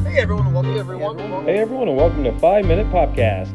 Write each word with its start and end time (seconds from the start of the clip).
Hey 0.00 0.18
everyone, 0.20 0.46
and 0.46 0.54
welcome. 0.54 0.72
Hey 0.72 0.78
everyone. 0.80 1.44
Hey 1.44 1.58
everyone, 1.58 1.88
and 1.88 1.96
welcome 1.96 2.24
to 2.24 2.32
Five 2.38 2.64
Minute 2.64 2.86
Podcast. 2.88 3.48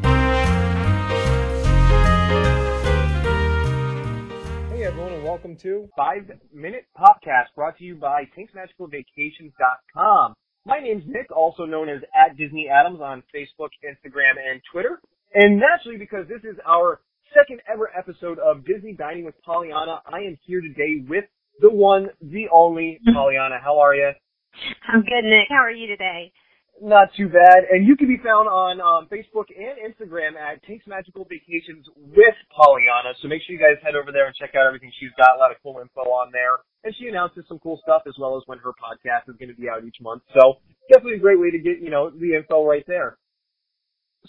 Hey 4.70 4.84
everyone, 4.84 5.12
and 5.12 5.24
welcome 5.24 5.56
to 5.62 5.88
Five 5.96 6.30
Minute 6.54 6.86
Podcast 6.98 7.46
brought 7.54 7.76
to 7.78 7.84
you 7.84 7.96
by 7.96 8.24
TinksMagicalVacations.com. 8.38 10.34
My 10.64 10.78
name's 10.80 11.04
Nick, 11.06 11.30
also 11.34 11.64
known 11.64 11.88
as 11.88 12.02
at 12.14 12.36
Disney 12.36 12.68
Adams 12.68 13.00
on 13.00 13.22
Facebook, 13.34 13.70
Instagram, 13.84 14.36
and 14.38 14.60
Twitter. 14.72 15.00
And 15.34 15.58
naturally, 15.60 15.98
because 15.98 16.26
this 16.28 16.44
is 16.44 16.56
our 16.66 17.00
second 17.34 17.60
ever 17.72 17.90
episode 17.96 18.38
of 18.38 18.64
Disney 18.64 18.92
Dining 18.94 19.24
with 19.24 19.34
Pollyanna, 19.44 20.00
I 20.06 20.18
am 20.20 20.38
here 20.46 20.60
today 20.60 21.04
with 21.08 21.24
the 21.60 21.70
one, 21.70 22.08
the 22.22 22.46
only 22.52 23.00
Pollyanna. 23.12 23.58
How 23.62 23.80
are 23.80 23.94
you? 23.94 24.12
I'm 24.88 25.02
good, 25.02 25.24
Nick. 25.24 25.48
How 25.50 25.62
are 25.62 25.70
you 25.70 25.86
today? 25.86 26.32
Not 26.80 27.10
too 27.16 27.28
bad. 27.28 27.66
And 27.70 27.86
you 27.86 27.96
can 27.96 28.06
be 28.06 28.18
found 28.22 28.46
on 28.46 28.80
um, 28.80 29.08
Facebook 29.10 29.50
and 29.50 29.82
Instagram 29.82 30.38
at 30.38 30.62
Tink's 30.62 30.86
Magical 30.86 31.26
Vacations 31.26 31.86
with 31.96 32.38
Pollyanna. 32.54 33.18
So 33.20 33.26
make 33.26 33.42
sure 33.42 33.56
you 33.56 33.60
guys 33.60 33.82
head 33.82 33.96
over 33.96 34.12
there 34.12 34.26
and 34.26 34.34
check 34.36 34.54
out 34.54 34.66
everything 34.66 34.92
she's 35.00 35.10
got. 35.18 35.34
A 35.34 35.38
lot 35.38 35.50
of 35.50 35.56
cool 35.62 35.80
info 35.82 36.06
on 36.06 36.30
there. 36.30 36.62
And 36.84 36.94
she 36.94 37.08
announces 37.08 37.44
some 37.48 37.58
cool 37.58 37.80
stuff 37.82 38.02
as 38.06 38.14
well 38.18 38.36
as 38.36 38.44
when 38.46 38.58
her 38.58 38.70
podcast 38.78 39.26
is 39.26 39.36
going 39.38 39.50
to 39.50 39.58
be 39.58 39.68
out 39.68 39.82
each 39.82 39.98
month. 40.00 40.22
So 40.38 40.62
definitely 40.92 41.18
a 41.18 41.24
great 41.24 41.40
way 41.40 41.50
to 41.50 41.58
get, 41.58 41.82
you 41.82 41.90
know, 41.90 42.10
the 42.10 42.34
info 42.38 42.64
right 42.64 42.84
there. 42.86 43.18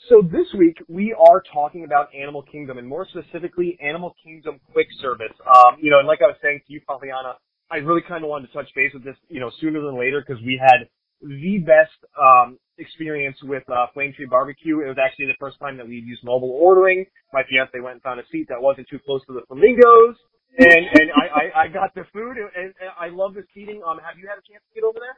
So 0.09 0.21
this 0.21 0.47
week 0.57 0.77
we 0.87 1.13
are 1.13 1.43
talking 1.53 1.83
about 1.83 2.09
Animal 2.15 2.41
Kingdom 2.41 2.77
and 2.77 2.87
more 2.87 3.05
specifically 3.05 3.77
Animal 3.81 4.15
Kingdom 4.23 4.59
Quick 4.71 4.87
Service. 5.01 5.33
Um, 5.45 5.77
you 5.81 5.91
know, 5.91 5.99
and 5.99 6.07
like 6.07 6.21
I 6.23 6.27
was 6.27 6.37
saying 6.41 6.61
to 6.65 6.73
you, 6.73 6.81
Pollyanna, 6.87 7.37
I 7.71 7.77
really 7.77 8.01
kind 8.07 8.23
of 8.23 8.29
wanted 8.29 8.47
to 8.47 8.53
touch 8.53 8.69
base 8.75 8.93
with 8.93 9.03
this, 9.03 9.15
you 9.29 9.39
know, 9.39 9.51
sooner 9.61 9.81
than 9.81 9.97
later 9.97 10.23
because 10.25 10.41
we 10.43 10.59
had 10.61 10.89
the 11.21 11.59
best 11.59 11.97
um, 12.17 12.57
experience 12.77 13.37
with 13.43 13.63
uh, 13.69 13.87
Flame 13.93 14.13
Tree 14.13 14.25
Barbecue. 14.25 14.81
It 14.81 14.87
was 14.87 14.97
actually 14.97 15.27
the 15.27 15.39
first 15.39 15.59
time 15.59 15.77
that 15.77 15.87
we'd 15.87 16.05
used 16.05 16.23
mobile 16.23 16.51
ordering. 16.51 17.05
My 17.33 17.43
fiance 17.49 17.77
went 17.79 17.95
and 17.95 18.01
found 18.01 18.19
a 18.19 18.23
seat 18.31 18.47
that 18.49 18.61
wasn't 18.61 18.87
too 18.89 18.99
close 19.05 19.21
to 19.27 19.33
the 19.33 19.41
flamingos, 19.47 20.15
and 20.57 20.85
and 20.93 21.07
I, 21.13 21.25
I, 21.27 21.63
I 21.63 21.67
got 21.67 21.93
the 21.93 22.05
food, 22.13 22.37
and, 22.37 22.49
and 22.55 22.73
I 22.99 23.09
love 23.09 23.33
the 23.33 23.43
seating. 23.53 23.81
Um, 23.85 23.99
have 23.99 24.17
you 24.17 24.27
had 24.27 24.39
a 24.39 24.45
chance 24.47 24.63
to 24.65 24.73
get 24.73 24.83
over 24.83 24.99
there? 24.99 25.17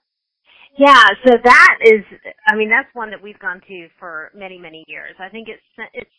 Yeah, 0.77 1.03
so 1.27 1.35
that 1.43 1.77
is, 1.83 2.03
I 2.47 2.55
mean, 2.55 2.69
that's 2.69 2.87
one 2.93 3.11
that 3.11 3.21
we've 3.21 3.39
gone 3.39 3.61
to 3.67 3.87
for 3.99 4.31
many, 4.33 4.57
many 4.57 4.85
years. 4.87 5.15
I 5.19 5.27
think 5.29 5.47
it's 5.49 5.61
it's 5.93 6.09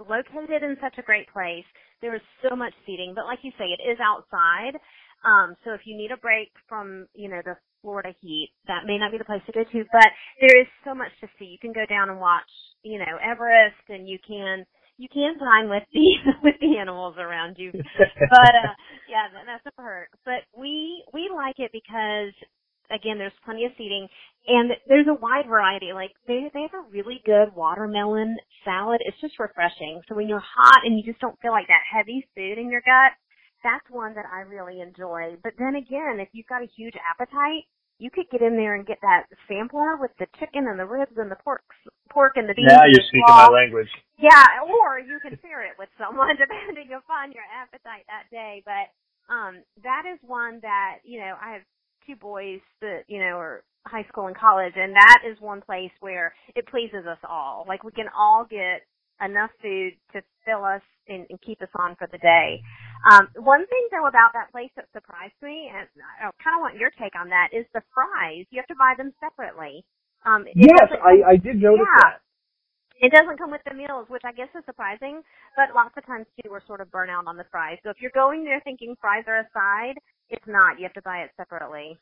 located 0.00 0.62
in 0.62 0.76
such 0.80 0.96
a 0.98 1.02
great 1.02 1.28
place. 1.32 1.64
There 2.00 2.14
is 2.14 2.22
so 2.48 2.56
much 2.56 2.72
seating, 2.86 3.12
but 3.14 3.26
like 3.26 3.40
you 3.42 3.52
say, 3.58 3.66
it 3.66 3.82
is 3.82 3.98
outside. 4.00 4.78
Um, 5.24 5.56
so 5.64 5.72
if 5.72 5.80
you 5.84 5.96
need 5.96 6.10
a 6.12 6.16
break 6.16 6.50
from, 6.68 7.06
you 7.14 7.28
know, 7.28 7.40
the 7.44 7.56
Florida 7.82 8.14
heat, 8.20 8.50
that 8.66 8.86
may 8.86 8.98
not 8.98 9.12
be 9.12 9.18
the 9.18 9.24
place 9.24 9.42
to 9.46 9.52
go 9.52 9.64
to, 9.64 9.84
but 9.92 10.08
there 10.40 10.60
is 10.60 10.66
so 10.84 10.94
much 10.94 11.10
to 11.20 11.28
see. 11.38 11.46
You 11.46 11.58
can 11.58 11.72
go 11.72 11.86
down 11.86 12.10
and 12.10 12.20
watch, 12.20 12.48
you 12.82 12.98
know, 12.98 13.18
Everest 13.22 13.82
and 13.88 14.08
you 14.08 14.18
can, 14.26 14.64
you 14.96 15.08
can 15.12 15.38
dine 15.38 15.68
with 15.68 15.84
the, 15.92 16.06
with 16.42 16.54
the 16.60 16.78
animals 16.78 17.16
around 17.18 17.56
you. 17.58 17.70
but, 17.72 18.54
uh, 18.54 18.74
yeah, 19.08 19.26
that's 19.46 19.66
a 19.66 19.72
perk. 19.80 20.08
But 20.24 20.46
we, 20.56 21.04
we 21.12 21.30
like 21.34 21.58
it 21.58 21.70
because 21.72 22.34
again, 22.90 23.18
there's 23.18 23.32
plenty 23.44 23.64
of 23.64 23.72
seating 23.76 24.08
and 24.46 24.72
there's 24.88 25.06
a 25.08 25.14
wide 25.14 25.46
variety. 25.46 25.92
Like 25.92 26.12
they, 26.26 26.50
they 26.54 26.62
have 26.62 26.74
a 26.74 26.90
really 26.90 27.20
good 27.24 27.54
watermelon 27.54 28.36
salad. 28.64 29.00
It's 29.04 29.20
just 29.20 29.38
refreshing. 29.38 30.00
So 30.08 30.14
when 30.14 30.28
you're 30.28 30.42
hot 30.42 30.84
and 30.84 30.96
you 30.96 31.04
just 31.04 31.20
don't 31.20 31.38
feel 31.40 31.52
like 31.52 31.68
that 31.68 31.84
heavy 31.84 32.26
food 32.34 32.58
in 32.58 32.70
your 32.70 32.80
gut, 32.80 33.12
that's 33.62 33.84
one 33.90 34.14
that 34.14 34.26
I 34.26 34.40
really 34.40 34.80
enjoy. 34.80 35.36
But 35.42 35.54
then 35.58 35.74
again, 35.74 36.20
if 36.20 36.28
you've 36.32 36.46
got 36.46 36.62
a 36.62 36.70
huge 36.76 36.94
appetite, 36.96 37.66
you 37.98 38.10
could 38.10 38.30
get 38.30 38.42
in 38.42 38.56
there 38.56 38.74
and 38.74 38.86
get 38.86 38.98
that 39.02 39.26
sampler 39.48 39.96
with 39.98 40.12
the 40.18 40.26
chicken 40.38 40.66
and 40.70 40.78
the 40.78 40.86
ribs 40.86 41.18
and 41.18 41.30
the 41.30 41.36
pork, 41.42 41.62
pork 42.10 42.34
and 42.36 42.48
the 42.48 42.54
beans. 42.54 42.70
Now 42.70 42.86
you're 42.86 43.02
speaking 43.02 43.26
my 43.26 43.50
language. 43.50 43.90
Yeah, 44.18 44.62
or 44.62 44.98
you 44.98 45.18
can 45.20 45.38
share 45.42 45.66
it 45.66 45.74
with 45.78 45.88
someone 45.98 46.36
depending 46.38 46.94
upon 46.94 47.32
your 47.32 47.46
appetite 47.50 48.06
that 48.06 48.30
day. 48.30 48.62
But 48.64 48.94
um 49.32 49.62
that 49.82 50.04
is 50.06 50.18
one 50.22 50.60
that, 50.62 50.98
you 51.04 51.18
know, 51.18 51.34
I 51.42 51.52
have 51.54 51.62
two 52.06 52.16
boys 52.16 52.60
that, 52.80 53.02
you 53.08 53.18
know, 53.18 53.36
are 53.36 53.64
high 53.86 54.06
school 54.08 54.26
and 54.26 54.36
college 54.36 54.74
and 54.76 54.94
that 54.94 55.22
is 55.28 55.40
one 55.40 55.60
place 55.60 55.92
where 56.00 56.34
it 56.54 56.68
pleases 56.68 57.04
us 57.06 57.18
all. 57.28 57.64
Like 57.66 57.82
we 57.82 57.92
can 57.92 58.06
all 58.16 58.46
get 58.48 58.86
enough 59.20 59.50
food 59.60 59.94
to 60.12 60.22
fill 60.44 60.64
us 60.64 60.82
and, 61.08 61.26
and 61.30 61.40
keep 61.42 61.60
us 61.62 61.68
on 61.74 61.96
for 61.96 62.08
the 62.10 62.18
day. 62.18 62.62
Um, 63.06 63.28
one 63.38 63.66
thing 63.68 63.84
though 63.92 64.06
about 64.08 64.32
that 64.34 64.50
place 64.52 64.70
that 64.76 64.86
surprised 64.92 65.36
me, 65.42 65.70
and 65.70 65.86
I 66.22 66.30
kind 66.42 66.56
of 66.58 66.62
want 66.62 66.76
your 66.78 66.90
take 66.98 67.14
on 67.18 67.28
that, 67.30 67.50
is 67.52 67.66
the 67.74 67.82
fries. 67.94 68.46
You 68.50 68.58
have 68.60 68.68
to 68.72 68.78
buy 68.78 68.94
them 68.98 69.12
separately. 69.20 69.84
Um, 70.26 70.46
it 70.48 70.56
Yes, 70.56 70.88
I, 71.04 71.32
I 71.32 71.36
did 71.36 71.56
notice 71.62 71.86
Yeah. 71.86 72.02
that. 72.02 72.20
it 73.00 73.12
doesn't 73.12 73.38
come 73.38 73.50
with 73.50 73.62
the 73.64 73.74
meals, 73.74 74.06
which 74.10 74.22
I 74.24 74.32
guess 74.32 74.48
is 74.58 74.64
surprising, 74.66 75.22
but 75.56 75.74
lots 75.74 75.94
of 75.96 76.06
times 76.06 76.26
too 76.42 76.50
we're 76.50 76.66
sort 76.66 76.80
of 76.80 76.90
burnt 76.90 77.10
out 77.10 77.26
on 77.26 77.36
the 77.36 77.46
fries. 77.50 77.78
So 77.84 77.90
if 77.90 77.98
you're 78.00 78.14
going 78.14 78.44
there 78.44 78.60
thinking 78.64 78.96
fries 79.00 79.24
are 79.28 79.40
a 79.40 79.48
side, 79.54 79.96
it's 80.30 80.46
not. 80.46 80.78
You 80.78 80.84
have 80.84 80.94
to 80.94 81.02
buy 81.02 81.18
it 81.22 81.30
separately. 81.36 81.98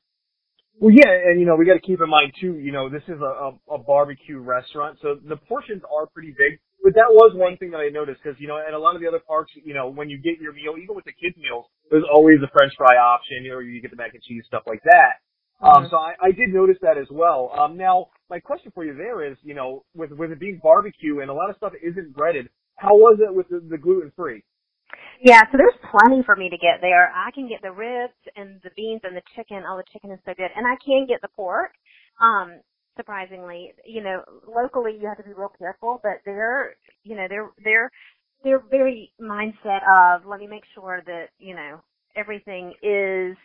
Well, 0.80 0.92
yeah, 0.94 1.10
and 1.10 1.40
you 1.40 1.46
know 1.46 1.56
we 1.56 1.66
got 1.66 1.74
to 1.74 1.80
keep 1.80 2.00
in 2.02 2.10
mind 2.10 2.32
too. 2.40 2.58
You 2.58 2.72
know, 2.72 2.88
this 2.90 3.02
is 3.08 3.20
a, 3.20 3.24
a, 3.24 3.74
a 3.74 3.78
barbecue 3.78 4.38
restaurant, 4.38 4.98
so 5.02 5.16
the 5.28 5.36
portions 5.36 5.82
are 5.84 6.06
pretty 6.06 6.30
big. 6.36 6.58
But 6.86 6.94
that 6.94 7.10
was 7.10 7.34
one 7.34 7.56
thing 7.58 7.74
that 7.74 7.82
I 7.82 7.91
noticed 7.91 8.22
because 8.22 8.38
you 8.38 8.47
know 8.47 8.62
at 8.62 8.72
a 8.72 8.78
lot 8.78 8.94
of 8.94 9.02
the 9.02 9.08
other 9.08 9.19
parks, 9.19 9.50
you 9.58 9.74
know, 9.74 9.91
when 9.91 10.08
you 10.08 10.22
get 10.22 10.38
your 10.38 10.52
meal, 10.52 10.78
even 10.78 10.94
with 10.94 11.04
the 11.04 11.10
kids' 11.19 11.34
meals, 11.34 11.66
there's 11.91 12.06
always 12.06 12.38
a 12.47 12.50
French 12.54 12.70
fry 12.78 12.94
option, 12.94 13.42
you 13.42 13.50
know, 13.50 13.56
or 13.56 13.62
you 13.62 13.82
get 13.82 13.91
the 13.91 13.97
mac 13.97 14.14
and 14.14 14.22
cheese 14.22 14.44
stuff 14.47 14.62
like 14.70 14.78
that. 14.84 15.19
Um, 15.66 15.88
so 15.91 15.97
I, 15.97 16.14
I 16.22 16.30
did 16.30 16.54
notice 16.54 16.76
that 16.82 16.97
as 16.97 17.08
well. 17.10 17.50
Um, 17.58 17.76
now 17.76 18.06
my 18.30 18.38
question 18.38 18.70
for 18.70 18.84
you 18.84 18.94
there 18.94 19.26
is, 19.26 19.36
you 19.42 19.54
know, 19.54 19.82
with 19.97 20.12
with 20.12 20.30
it 20.30 20.38
being 20.38 20.60
barbecue 20.62 21.19
and 21.19 21.28
a 21.28 21.34
lot 21.34 21.50
of 21.50 21.56
stuff 21.56 21.72
isn't 21.82 22.14
breaded, 22.14 22.48
how 22.76 22.94
was 22.94 23.18
it 23.18 23.34
with 23.34 23.48
the, 23.48 23.58
the 23.68 23.78
gluten 23.78 24.12
free? 24.14 24.44
Yeah, 25.18 25.42
so 25.50 25.58
there's 25.58 25.74
plenty 25.91 26.22
for 26.22 26.36
me 26.36 26.50
to 26.50 26.56
get 26.56 26.78
there. 26.80 27.10
I 27.10 27.32
can 27.34 27.48
get 27.48 27.62
the 27.62 27.72
ribs 27.72 28.14
and 28.36 28.60
the 28.62 28.70
beans 28.76 29.00
and 29.03 29.16
the 29.16 29.26
chicken. 29.34 29.64
Oh, 29.66 29.76
the 29.76 29.91
chicken 29.92 30.12
is 30.12 30.20
so 30.24 30.34
good. 30.36 30.54
And 30.54 30.68
I 30.68 30.76
can 30.78 31.06
get 31.08 31.20
the 31.20 31.34
pork. 31.34 31.72
Um, 32.22 32.60
surprisingly, 32.96 33.72
you 33.84 34.02
know, 34.02 34.22
locally 34.46 34.96
you 35.00 35.08
have 35.08 35.18
to 35.18 35.24
be 35.24 35.34
real 35.34 35.52
careful, 35.58 36.00
but 36.02 36.20
they're, 36.24 36.76
you 37.04 37.16
know, 37.16 37.26
they're, 37.28 37.50
they're, 37.64 37.90
they're 38.44 38.62
very 38.70 39.12
mindset 39.20 39.80
of, 39.88 40.26
let 40.26 40.40
me 40.40 40.46
make 40.46 40.64
sure 40.74 41.02
that, 41.06 41.26
you 41.38 41.54
know, 41.54 41.80
everything 42.16 42.72
is 42.82 43.36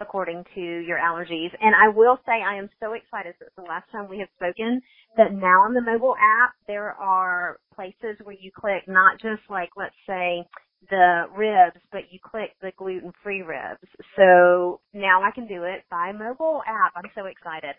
according 0.00 0.44
to 0.54 0.60
your 0.60 0.98
allergies. 0.98 1.50
And 1.60 1.74
I 1.74 1.88
will 1.94 2.18
say 2.26 2.32
I 2.42 2.56
am 2.58 2.68
so 2.80 2.94
excited 2.94 3.34
since 3.38 3.50
the 3.56 3.62
last 3.62 3.90
time 3.92 4.08
we 4.08 4.18
have 4.18 4.28
spoken 4.36 4.80
that 5.16 5.32
now 5.32 5.62
on 5.62 5.74
the 5.74 5.80
mobile 5.80 6.16
app 6.18 6.52
there 6.66 6.92
are 6.92 7.58
places 7.74 8.18
where 8.24 8.36
you 8.38 8.50
click 8.54 8.82
not 8.88 9.20
just 9.20 9.42
like, 9.48 9.70
let's 9.76 9.94
say, 10.06 10.44
the 10.90 11.24
ribs, 11.36 11.80
but 11.92 12.02
you 12.10 12.18
click 12.22 12.50
the 12.60 12.72
gluten-free 12.76 13.42
ribs. 13.42 13.88
So 14.16 14.80
now 14.92 15.22
I 15.22 15.30
can 15.34 15.46
do 15.46 15.64
it 15.64 15.84
by 15.90 16.12
mobile 16.12 16.62
app. 16.66 16.92
I'm 16.96 17.10
so 17.14 17.26
excited. 17.26 17.74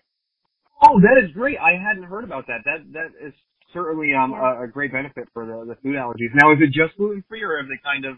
Oh, 0.84 1.00
that 1.02 1.22
is 1.24 1.32
great. 1.34 1.58
I 1.60 1.78
hadn't 1.80 2.04
heard 2.04 2.24
about 2.24 2.48
that. 2.48 2.62
That 2.66 2.84
that 2.94 3.12
is 3.26 3.34
certainly 3.74 4.14
um 4.14 4.34
a, 4.34 4.64
a 4.64 4.68
great 4.68 4.92
benefit 4.92 5.28
for 5.34 5.46
the 5.46 5.66
the 5.66 5.76
food 5.82 5.96
allergies. 5.96 6.34
Now, 6.36 6.52
is 6.52 6.60
it 6.62 6.72
just 6.74 6.98
gluten 6.98 7.24
free, 7.30 7.44
or 7.44 7.58
have 7.58 7.68
they 7.68 7.80
kind 7.84 8.06
of 8.06 8.18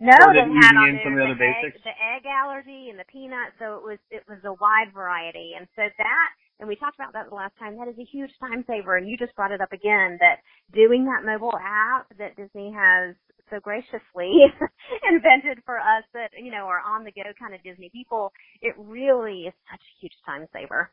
No, 0.00 0.14
they 0.32 0.40
had 0.46 0.74
on 0.78 0.94
there 0.94 1.02
some 1.04 1.14
of 1.14 1.18
the 1.20 1.24
other 1.24 1.38
egg, 1.38 1.70
basics? 1.70 1.82
the 1.84 1.94
egg 1.94 2.24
allergy 2.26 2.88
and 2.90 2.98
the 2.98 3.04
peanut, 3.10 3.52
so 3.58 3.76
it 3.76 3.84
was 3.84 3.98
it 4.10 4.24
was 4.28 4.38
a 4.44 4.54
wide 4.54 4.92
variety. 4.94 5.52
And 5.58 5.66
so 5.76 5.82
that, 5.98 6.28
and 6.60 6.68
we 6.68 6.76
talked 6.76 6.96
about 6.98 7.12
that 7.14 7.28
the 7.30 7.34
last 7.34 7.54
time. 7.58 7.76
That 7.78 7.88
is 7.88 7.98
a 7.98 8.04
huge 8.06 8.30
time 8.40 8.64
saver, 8.66 8.96
and 8.96 9.08
you 9.08 9.16
just 9.16 9.34
brought 9.36 9.52
it 9.52 9.60
up 9.60 9.72
again. 9.72 10.18
That 10.20 10.40
doing 10.72 11.04
that 11.06 11.26
mobile 11.26 11.54
app 11.58 12.08
that 12.18 12.36
Disney 12.36 12.72
has 12.72 13.14
so 13.50 13.60
graciously 13.60 14.32
invented 15.10 15.62
for 15.66 15.78
us 15.78 16.04
that 16.14 16.30
you 16.38 16.50
know 16.50 16.66
are 16.66 16.80
on 16.80 17.04
the 17.04 17.12
go 17.12 17.22
kind 17.38 17.54
of 17.54 17.62
Disney 17.62 17.90
people, 17.90 18.32
it 18.62 18.74
really 18.78 19.46
is 19.50 19.54
such 19.70 19.82
a 19.82 19.94
huge 20.00 20.16
time 20.26 20.46
saver. 20.52 20.90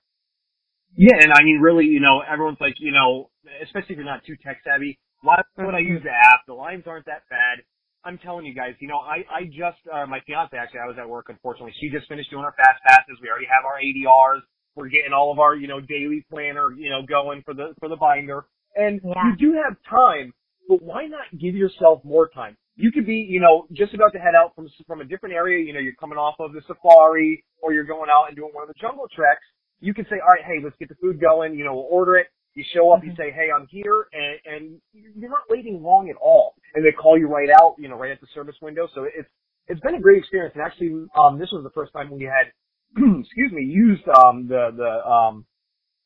Yeah, 0.95 1.17
and 1.19 1.31
I 1.33 1.44
mean, 1.44 1.59
really, 1.59 1.85
you 1.85 2.00
know, 2.00 2.22
everyone's 2.22 2.59
like, 2.61 2.75
you 2.79 2.91
know, 2.91 3.29
especially 3.64 3.93
if 3.93 3.97
you're 3.97 4.05
not 4.05 4.23
too 4.25 4.35
tech 4.43 4.61
savvy, 4.64 4.97
why 5.22 5.41
would 5.58 5.75
I 5.75 5.79
use 5.79 6.02
the 6.03 6.11
app? 6.11 6.41
The 6.47 6.53
lines 6.53 6.84
aren't 6.87 7.05
that 7.05 7.23
bad. 7.29 7.64
I'm 8.05 8.17
telling 8.19 8.46
you 8.46 8.53
guys, 8.53 8.75
you 8.79 8.87
know, 8.87 8.99
I, 8.99 9.25
I 9.34 9.46
just, 9.46 9.81
uh, 9.91 10.05
my 10.05 10.19
fiance 10.28 10.55
actually, 10.55 10.79
I 10.79 10.87
was 10.87 10.97
at 10.99 11.09
work, 11.09 11.25
unfortunately. 11.29 11.73
She 11.81 11.90
just 11.90 12.08
finished 12.08 12.29
doing 12.29 12.46
our 12.46 12.53
fast 12.55 12.81
passes. 12.85 13.17
We 13.22 13.29
already 13.29 13.47
have 13.47 13.66
our 13.66 13.79
ADRs. 13.81 14.41
We're 14.75 14.90
getting 14.90 15.11
all 15.11 15.31
of 15.31 15.40
our, 15.40 15.55
you 15.55 15.67
know, 15.67 15.81
daily 15.81 16.23
planner, 16.29 16.72
you 16.72 16.90
know, 16.90 17.02
going 17.08 17.41
for 17.43 17.53
the, 17.53 17.73
for 17.79 17.90
the 17.90 17.96
binder. 17.96 18.46
And 18.75 19.02
Yeah. 19.03 19.14
you 19.31 19.35
do 19.37 19.53
have 19.64 19.75
time, 19.90 20.34
but 20.69 20.84
why 20.84 21.08
not 21.08 21.25
give 21.40 21.55
yourself 21.55 22.03
more 22.05 22.28
time? 22.29 22.55
You 22.75 22.91
could 22.91 23.05
be, 23.08 23.16
you 23.28 23.40
know, 23.40 23.66
just 23.73 23.93
about 23.93 24.11
to 24.14 24.19
head 24.19 24.35
out 24.37 24.53
from, 24.53 24.67
from 24.85 25.02
a 25.02 25.05
different 25.05 25.34
area. 25.34 25.66
You 25.66 25.73
know, 25.73 25.79
you're 25.79 25.96
coming 25.96 26.17
off 26.19 26.35
of 26.40 26.53
the 26.53 26.61
safari 26.67 27.43
or 27.64 27.73
you're 27.73 27.85
going 27.85 28.09
out 28.11 28.25
and 28.28 28.35
doing 28.35 28.52
one 28.53 28.64
of 28.64 28.67
the 28.67 28.79
jungle 28.79 29.08
treks 29.16 29.41
you 29.81 29.93
can 29.93 30.05
say, 30.05 30.17
all 30.22 30.29
right, 30.29 30.43
hey, 30.45 30.63
let's 30.63 30.75
get 30.77 30.89
the 30.89 30.95
food 30.95 31.19
going. 31.19 31.55
You 31.55 31.66
know, 31.66 31.73
we'll 31.75 31.89
order 31.91 32.17
it. 32.17 32.27
You 32.55 32.63
show 32.73 32.91
up, 32.91 33.03
you 33.03 33.11
say, 33.17 33.31
hey, 33.31 33.49
I'm 33.53 33.67
here, 33.69 34.07
and, 34.13 34.39
and 34.45 34.81
you're 34.93 35.29
not 35.29 35.43
waiting 35.49 35.83
long 35.83 36.09
at 36.09 36.16
all. 36.16 36.55
And 36.73 36.85
they 36.85 36.91
call 36.93 37.17
you 37.17 37.27
right 37.27 37.49
out, 37.49 37.75
you 37.77 37.89
know, 37.89 37.97
right 37.97 38.11
at 38.11 38.22
the 38.22 38.27
service 38.33 38.55
window. 38.61 38.87
So 38.95 39.03
it's 39.03 39.27
it's 39.67 39.81
been 39.81 39.95
a 39.95 39.99
great 39.99 40.19
experience. 40.19 40.53
And 40.55 40.63
actually, 40.63 41.05
um, 41.17 41.37
this 41.37 41.49
was 41.51 41.63
the 41.63 41.72
first 41.72 41.91
time 41.91 42.09
we 42.11 42.23
had, 42.23 42.51
excuse 43.19 43.51
me, 43.51 43.63
used 43.63 44.03
um 44.07 44.47
the 44.47 44.69
the 44.75 45.09
um 45.09 45.45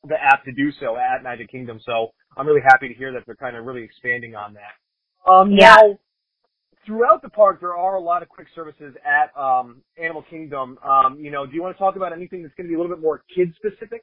the 0.08 0.16
app 0.20 0.44
to 0.44 0.52
do 0.52 0.72
so 0.80 0.96
at 0.96 1.22
Magic 1.22 1.50
Kingdom. 1.50 1.78
So 1.84 2.08
I'm 2.36 2.46
really 2.46 2.62
happy 2.62 2.88
to 2.88 2.94
hear 2.94 3.12
that 3.12 3.22
they're 3.26 3.36
kind 3.36 3.56
of 3.56 3.64
really 3.64 3.82
expanding 3.82 4.34
on 4.34 4.54
that. 4.54 5.30
Um, 5.30 5.52
Yeah. 5.52 5.76
Now, 5.76 5.98
throughout 6.86 7.22
the 7.22 7.28
park, 7.28 7.60
there 7.60 7.76
are 7.76 7.96
a 7.96 8.00
lot 8.00 8.22
of 8.22 8.28
quick 8.28 8.46
services 8.54 8.94
at 9.04 9.36
um, 9.40 9.82
Animal 10.02 10.24
Kingdom. 10.28 10.78
Um, 10.84 11.18
you 11.20 11.30
know, 11.30 11.46
do 11.46 11.54
you 11.54 11.62
want 11.62 11.76
to 11.76 11.78
talk 11.78 11.96
about 11.96 12.12
anything 12.12 12.42
that's 12.42 12.54
going 12.54 12.66
to 12.66 12.68
be 12.68 12.74
a 12.74 12.80
little 12.80 12.94
bit 12.94 13.02
more 13.02 13.22
kid 13.34 13.54
specific? 13.56 14.02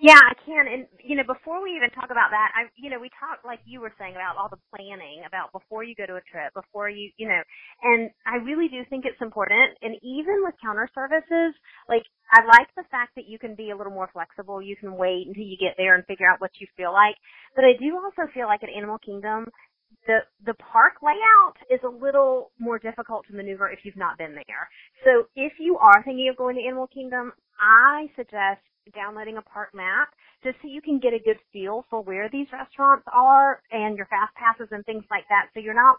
Yeah, 0.00 0.18
I 0.18 0.34
can. 0.44 0.66
And 0.68 0.86
you 1.02 1.16
know, 1.16 1.24
before 1.24 1.62
we 1.62 1.72
even 1.76 1.90
talk 1.90 2.12
about 2.12 2.30
that, 2.30 2.52
I 2.54 2.68
you 2.76 2.90
know, 2.90 3.00
we 3.00 3.08
talked 3.16 3.44
like 3.44 3.60
you 3.64 3.80
were 3.80 3.92
saying 3.98 4.14
about 4.14 4.36
all 4.36 4.48
the 4.48 4.60
planning 4.68 5.24
about 5.26 5.52
before 5.52 5.82
you 5.82 5.94
go 5.94 6.06
to 6.06 6.20
a 6.20 6.24
trip, 6.28 6.52
before 6.54 6.90
you 6.90 7.10
you 7.16 7.26
know, 7.28 7.40
and 7.82 8.10
I 8.26 8.36
really 8.44 8.68
do 8.68 8.84
think 8.90 9.04
it's 9.04 9.20
important. 9.20 9.78
And 9.80 9.96
even 10.02 10.44
with 10.44 10.54
counter 10.62 10.88
services, 10.94 11.56
like 11.88 12.04
I 12.30 12.44
like 12.44 12.68
the 12.76 12.84
fact 12.90 13.16
that 13.16 13.28
you 13.28 13.38
can 13.38 13.54
be 13.54 13.70
a 13.70 13.76
little 13.76 13.92
more 13.92 14.10
flexible. 14.12 14.60
You 14.60 14.76
can 14.76 14.92
wait 14.96 15.26
until 15.26 15.44
you 15.44 15.56
get 15.56 15.74
there 15.76 15.94
and 15.94 16.04
figure 16.04 16.28
out 16.28 16.40
what 16.40 16.52
you 16.60 16.66
feel 16.76 16.92
like. 16.92 17.16
But 17.56 17.64
I 17.64 17.72
do 17.78 17.96
also 17.96 18.30
feel 18.32 18.46
like 18.46 18.62
at 18.62 18.70
Animal 18.70 18.98
Kingdom, 18.98 19.48
the 20.06 20.18
the 20.44 20.54
park 20.54 20.94
layout 21.02 21.56
is 21.70 21.80
a 21.84 21.88
little 21.88 22.50
more 22.58 22.78
difficult 22.78 23.26
to 23.26 23.34
maneuver 23.34 23.70
if 23.70 23.80
you've 23.84 23.96
not 23.96 24.18
been 24.18 24.34
there. 24.34 24.68
So 25.04 25.26
if 25.36 25.54
you 25.58 25.78
are 25.78 26.02
thinking 26.02 26.28
of 26.28 26.36
going 26.36 26.56
to 26.56 26.66
Animal 26.66 26.86
Kingdom, 26.86 27.32
I 27.60 28.10
suggest 28.16 28.60
downloading 28.94 29.36
a 29.36 29.42
park 29.42 29.70
map 29.74 30.08
just 30.42 30.56
so 30.60 30.68
you 30.68 30.82
can 30.82 30.98
get 30.98 31.14
a 31.14 31.22
good 31.22 31.38
feel 31.52 31.84
for 31.88 32.02
where 32.02 32.28
these 32.28 32.48
restaurants 32.52 33.06
are 33.12 33.62
and 33.70 33.96
your 33.96 34.06
fast 34.06 34.34
passes 34.34 34.68
and 34.72 34.84
things 34.84 35.04
like 35.10 35.24
that. 35.28 35.48
So 35.54 35.60
you're 35.60 35.74
not 35.74 35.98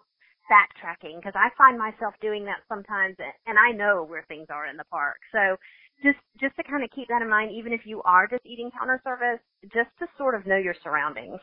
backtracking 0.51 1.17
because 1.17 1.33
I 1.35 1.49
find 1.57 1.77
myself 1.79 2.13
doing 2.19 2.43
that 2.45 2.59
sometimes 2.67 3.15
and 3.47 3.57
I 3.57 3.71
know 3.71 4.03
where 4.03 4.25
things 4.27 4.47
are 4.49 4.67
in 4.67 4.75
the 4.75 4.83
park. 4.91 5.17
So 5.31 5.55
just 6.03 6.19
just 6.39 6.55
to 6.57 6.63
kind 6.63 6.83
of 6.83 6.91
keep 6.91 7.07
that 7.07 7.21
in 7.21 7.29
mind, 7.29 7.51
even 7.51 7.71
if 7.71 7.85
you 7.85 8.01
are 8.03 8.27
just 8.27 8.45
eating 8.45 8.69
counter 8.77 8.99
service, 9.03 9.39
just 9.71 9.89
to 9.99 10.07
sort 10.17 10.35
of 10.35 10.45
know 10.45 10.57
your 10.57 10.75
surroundings. 10.83 11.39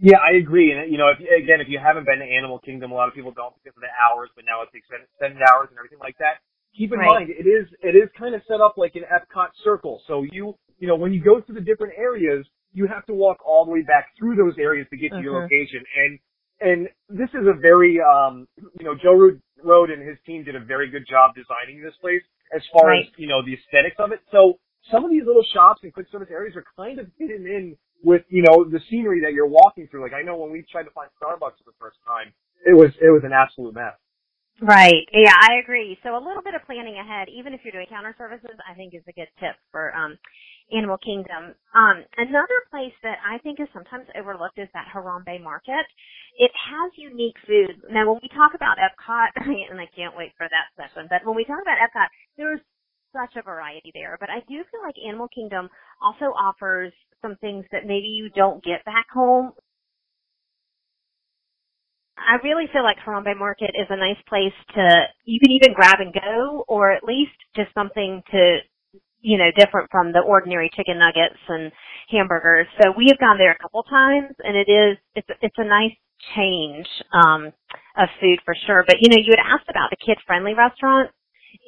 Yeah, 0.00 0.18
I 0.22 0.36
agree. 0.38 0.70
And 0.72 0.90
you 0.92 0.98
know, 0.98 1.08
if, 1.10 1.18
again, 1.18 1.60
if 1.60 1.68
you 1.68 1.78
haven't 1.82 2.06
been 2.06 2.18
to 2.20 2.24
Animal 2.24 2.58
Kingdom, 2.60 2.92
a 2.92 2.94
lot 2.94 3.08
of 3.08 3.14
people 3.14 3.32
don't 3.32 3.54
because 3.62 3.76
of 3.76 3.82
the 3.82 3.90
hours, 3.98 4.30
but 4.36 4.44
now 4.46 4.62
it's 4.62 4.70
the 4.72 4.78
extended 4.78 5.42
hours 5.50 5.68
and 5.70 5.78
everything 5.78 5.98
like 5.98 6.16
that. 6.18 6.38
Keep 6.76 6.92
in 6.94 6.98
Right. 7.00 7.10
mind, 7.26 7.30
it 7.30 7.46
is 7.48 7.66
it 7.82 7.96
is 7.98 8.08
kind 8.18 8.34
of 8.34 8.42
set 8.46 8.60
up 8.60 8.78
like 8.78 8.94
an 8.94 9.02
Epcot 9.10 9.48
circle. 9.64 10.02
So 10.06 10.22
you 10.22 10.54
you 10.78 10.86
know 10.86 10.94
when 10.94 11.12
you 11.12 11.22
go 11.22 11.40
through 11.42 11.56
the 11.56 11.66
different 11.66 11.94
areas, 11.98 12.46
you 12.72 12.86
have 12.86 13.04
to 13.06 13.14
walk 13.14 13.38
all 13.44 13.64
the 13.64 13.72
way 13.72 13.82
back 13.82 14.14
through 14.18 14.36
those 14.36 14.54
areas 14.58 14.86
to 14.90 14.96
get 14.96 15.10
to 15.12 15.18
your 15.22 15.34
Mhm. 15.34 15.42
location. 15.42 15.82
And 15.96 16.18
and 16.60 16.78
this 17.08 17.30
is 17.34 17.46
a 17.48 17.54
very 17.58 17.98
um 18.00 18.46
you 18.78 18.84
know 18.86 18.94
Joe 18.94 19.18
Rohde, 19.18 19.40
Rohde 19.64 19.92
and 19.92 20.02
his 20.06 20.18
team 20.24 20.44
did 20.44 20.54
a 20.54 20.60
very 20.60 20.88
good 20.90 21.06
job 21.08 21.34
designing 21.34 21.82
this 21.82 21.96
place 21.98 22.22
as 22.54 22.62
far 22.72 22.90
Right. 22.94 23.02
as 23.08 23.18
you 23.18 23.26
know 23.26 23.42
the 23.42 23.54
aesthetics 23.54 23.96
of 23.98 24.12
it. 24.12 24.20
So 24.30 24.60
some 24.92 25.04
of 25.04 25.10
these 25.10 25.24
little 25.26 25.42
shops 25.52 25.82
and 25.82 25.92
quick 25.92 26.06
service 26.12 26.30
areas 26.30 26.54
are 26.54 26.64
kind 26.76 27.00
of 27.00 27.10
hidden 27.18 27.46
in 27.46 27.76
with 28.02 28.22
you 28.28 28.42
know 28.42 28.64
the 28.64 28.80
scenery 28.90 29.20
that 29.22 29.32
you're 29.32 29.48
walking 29.48 29.88
through. 29.88 30.02
Like 30.02 30.14
I 30.14 30.22
know 30.22 30.36
when 30.36 30.50
we 30.50 30.64
tried 30.70 30.84
to 30.84 30.90
find 30.90 31.10
Starbucks 31.20 31.58
for 31.58 31.66
the 31.66 31.76
first 31.78 31.98
time, 32.06 32.32
it 32.66 32.76
was 32.76 32.90
it 33.00 33.10
was 33.10 33.22
an 33.24 33.32
absolute 33.32 33.74
mess. 33.74 33.94
Right. 34.60 35.06
Yeah, 35.12 35.34
I 35.38 35.62
agree. 35.62 35.98
So 36.02 36.16
a 36.16 36.22
little 36.22 36.42
bit 36.42 36.54
of 36.54 36.66
planning 36.66 36.98
ahead, 36.98 37.28
even 37.30 37.54
if 37.54 37.60
you're 37.62 37.72
doing 37.72 37.86
counter 37.88 38.14
services, 38.18 38.58
I 38.68 38.74
think 38.74 38.92
is 38.92 39.06
a 39.06 39.14
good 39.14 39.30
tip 39.38 39.54
for 39.70 39.94
um 39.94 40.18
Animal 40.74 40.98
Kingdom. 40.98 41.54
Um 41.74 42.02
another 42.18 42.58
place 42.70 42.94
that 43.02 43.18
I 43.22 43.38
think 43.38 43.60
is 43.60 43.68
sometimes 43.72 44.06
overlooked 44.18 44.58
is 44.58 44.68
that 44.74 44.90
Harambe 44.90 45.42
Market. 45.42 45.86
It 46.38 46.50
has 46.54 46.90
unique 46.98 47.38
food. 47.46 47.82
Now 47.90 48.10
when 48.10 48.18
we 48.22 48.28
talk 48.34 48.54
about 48.54 48.78
Epcot, 48.82 49.30
and 49.70 49.80
I 49.80 49.86
can't 49.94 50.16
wait 50.16 50.32
for 50.36 50.48
that 50.50 50.74
session, 50.74 51.06
but 51.08 51.22
when 51.24 51.36
we 51.36 51.44
talk 51.46 51.62
about 51.62 51.78
Epcot, 51.78 52.10
there's 52.36 52.60
such 53.12 53.36
a 53.36 53.42
variety 53.42 53.90
there. 53.94 54.16
But 54.20 54.30
I 54.30 54.40
do 54.48 54.62
feel 54.70 54.82
like 54.84 54.96
Animal 55.06 55.28
Kingdom 55.34 55.68
also 56.02 56.26
offers 56.26 56.92
some 57.22 57.36
things 57.40 57.64
that 57.72 57.86
maybe 57.86 58.06
you 58.08 58.30
don't 58.30 58.62
get 58.62 58.84
back 58.84 59.06
home 59.12 59.52
I 62.18 62.36
really 62.44 62.66
feel 62.72 62.82
like 62.82 62.98
Harambe 62.98 63.36
Market 63.38 63.70
is 63.74 63.86
a 63.90 63.96
nice 63.96 64.20
place 64.28 64.54
to, 64.74 65.06
you 65.24 65.38
can 65.40 65.52
even 65.52 65.72
grab 65.74 66.00
and 66.00 66.12
go, 66.12 66.64
or 66.68 66.92
at 66.92 67.04
least 67.04 67.32
just 67.54 67.72
something 67.74 68.22
to, 68.32 68.58
you 69.20 69.38
know, 69.38 69.50
different 69.56 69.88
from 69.90 70.12
the 70.12 70.20
ordinary 70.20 70.70
chicken 70.74 70.98
nuggets 70.98 71.38
and 71.48 71.72
hamburgers. 72.10 72.66
So 72.82 72.92
we 72.96 73.06
have 73.08 73.18
gone 73.18 73.38
there 73.38 73.52
a 73.52 73.58
couple 73.58 73.82
times, 73.84 74.34
and 74.40 74.56
it 74.56 74.70
is, 74.70 74.98
it's, 75.14 75.28
it's 75.42 75.58
a 75.58 75.64
nice 75.64 75.94
change, 76.36 76.86
um, 77.12 77.52
of 77.96 78.08
food 78.20 78.40
for 78.44 78.54
sure. 78.66 78.84
But, 78.86 78.96
you 79.00 79.08
know, 79.10 79.18
you 79.18 79.34
had 79.36 79.54
asked 79.54 79.68
about 79.70 79.90
the 79.90 79.96
kid-friendly 80.04 80.54
restaurants, 80.54 81.12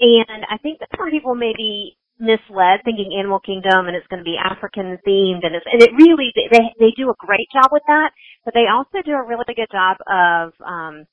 and 0.00 0.44
I 0.48 0.56
think 0.58 0.80
that 0.80 0.88
some 0.96 1.10
people 1.10 1.34
may 1.34 1.52
be 1.56 1.96
misled 2.18 2.80
thinking 2.84 3.16
Animal 3.18 3.40
Kingdom 3.40 3.88
and 3.88 3.96
it's 3.96 4.06
going 4.08 4.20
to 4.20 4.28
be 4.28 4.36
African 4.36 4.98
themed 5.06 5.40
and 5.44 5.56
it's, 5.56 5.64
and 5.64 5.80
it 5.80 5.90
really, 5.96 6.32
they, 6.36 6.72
they 6.78 6.92
do 6.96 7.08
a 7.08 7.16
great 7.16 7.48
job 7.52 7.72
with 7.72 7.82
that 7.86 8.12
but 8.44 8.54
they 8.54 8.66
also 8.68 9.02
do 9.04 9.12
a 9.12 9.26
really 9.26 9.44
good 9.54 9.70
job 9.72 9.96
of 10.08 10.52
um 10.64 11.06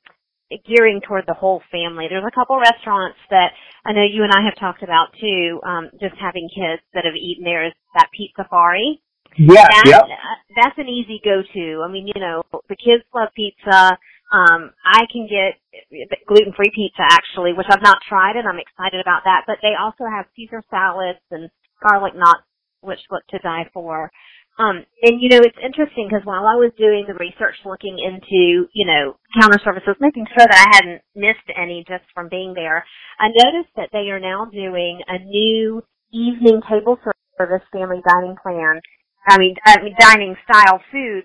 gearing 0.66 1.02
toward 1.06 1.26
the 1.28 1.34
whole 1.34 1.62
family. 1.72 2.08
There's 2.10 2.24
a 2.26 2.34
couple 2.34 2.58
restaurants 2.58 3.18
that 3.30 3.52
I 3.86 3.92
know 3.92 4.04
you 4.04 4.24
and 4.24 4.32
I 4.32 4.46
have 4.46 4.56
talked 4.56 4.82
about 4.82 5.08
too, 5.20 5.60
um, 5.66 5.90
just 6.00 6.16
having 6.20 6.48
kids 6.48 6.82
that 6.94 7.04
have 7.04 7.16
eaten 7.16 7.44
there 7.44 7.68
is 7.68 7.74
that 7.96 8.08
Pizza 8.16 8.44
Safari. 8.44 9.02
Yeah, 9.38 9.68
That, 9.68 9.86
uh, 10.08 10.40
that's 10.56 10.78
an 10.80 10.88
easy 10.88 11.22
go-to. 11.24 11.84
I 11.86 11.92
mean, 11.92 12.08
you 12.08 12.20
know, 12.20 12.44
the 12.70 12.76
kids 12.76 13.04
love 13.14 13.30
pizza. 13.36 13.98
Um, 14.32 14.72
I 14.84 15.06
can 15.12 15.28
get 15.28 15.56
gluten-free 16.28 16.72
pizza 16.76 17.04
actually, 17.04 17.54
which 17.54 17.68
I've 17.70 17.82
not 17.82 18.00
tried 18.08 18.36
and 18.36 18.48
I'm 18.48 18.60
excited 18.60 19.00
about 19.00 19.24
that, 19.24 19.44
but 19.48 19.58
they 19.62 19.74
also 19.80 20.04
have 20.04 20.26
Caesar 20.36 20.64
salads 20.70 21.20
and 21.32 21.50
garlic 21.82 22.14
knots, 22.16 22.44
which 22.82 23.00
look 23.10 23.26
to 23.30 23.40
die 23.40 23.70
for. 23.74 24.12
Um, 24.60 24.84
and 25.04 25.22
you 25.22 25.30
know, 25.30 25.40
it's 25.40 25.58
interesting 25.64 26.10
because 26.10 26.26
while 26.26 26.46
I 26.46 26.56
was 26.56 26.72
doing 26.78 27.06
the 27.08 27.14
research 27.14 27.56
looking 27.64 28.00
into, 28.00 28.68
you 28.74 28.86
know, 28.88 29.16
counter 29.40 29.60
services, 29.64 29.96
making 30.02 30.26
sure 30.28 30.46
that 30.50 30.66
I 30.66 30.76
hadn't 30.76 31.02
missed 31.16 31.48
any 31.56 31.86
just 31.88 32.04
from 32.14 32.28
being 32.28 32.54
there, 32.54 32.84
I 33.20 33.30
noticed 33.30 33.72
that 33.78 33.90
they 33.94 34.10
are 34.10 34.20
now 34.20 34.46
doing 34.46 35.00
a 35.08 35.20
new 35.20 35.84
evening 36.12 36.62
table 36.68 36.98
service 37.38 37.64
family 37.72 38.02
dining 38.10 38.36
plan. 38.42 38.82
I 39.28 39.38
mean, 39.38 39.56
I 39.64 39.82
mean 39.82 39.96
dining 40.00 40.36
style 40.50 40.82
food 40.92 41.24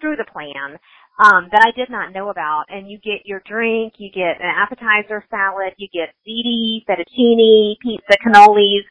through 0.00 0.16
the 0.16 0.24
plan 0.32 0.78
um, 1.20 1.48
that 1.52 1.60
I 1.60 1.76
did 1.76 1.90
not 1.90 2.12
know 2.12 2.30
about. 2.30 2.64
And 2.68 2.90
you 2.90 2.98
get 2.98 3.26
your 3.26 3.42
drink, 3.46 3.94
you 3.98 4.10
get 4.10 4.40
an 4.40 4.48
appetizer 4.56 5.22
salad, 5.30 5.74
you 5.76 5.88
get 5.92 6.14
ziti, 6.26 6.80
fettuccine, 6.88 7.76
pizza, 7.82 8.16
cannolis, 8.24 8.88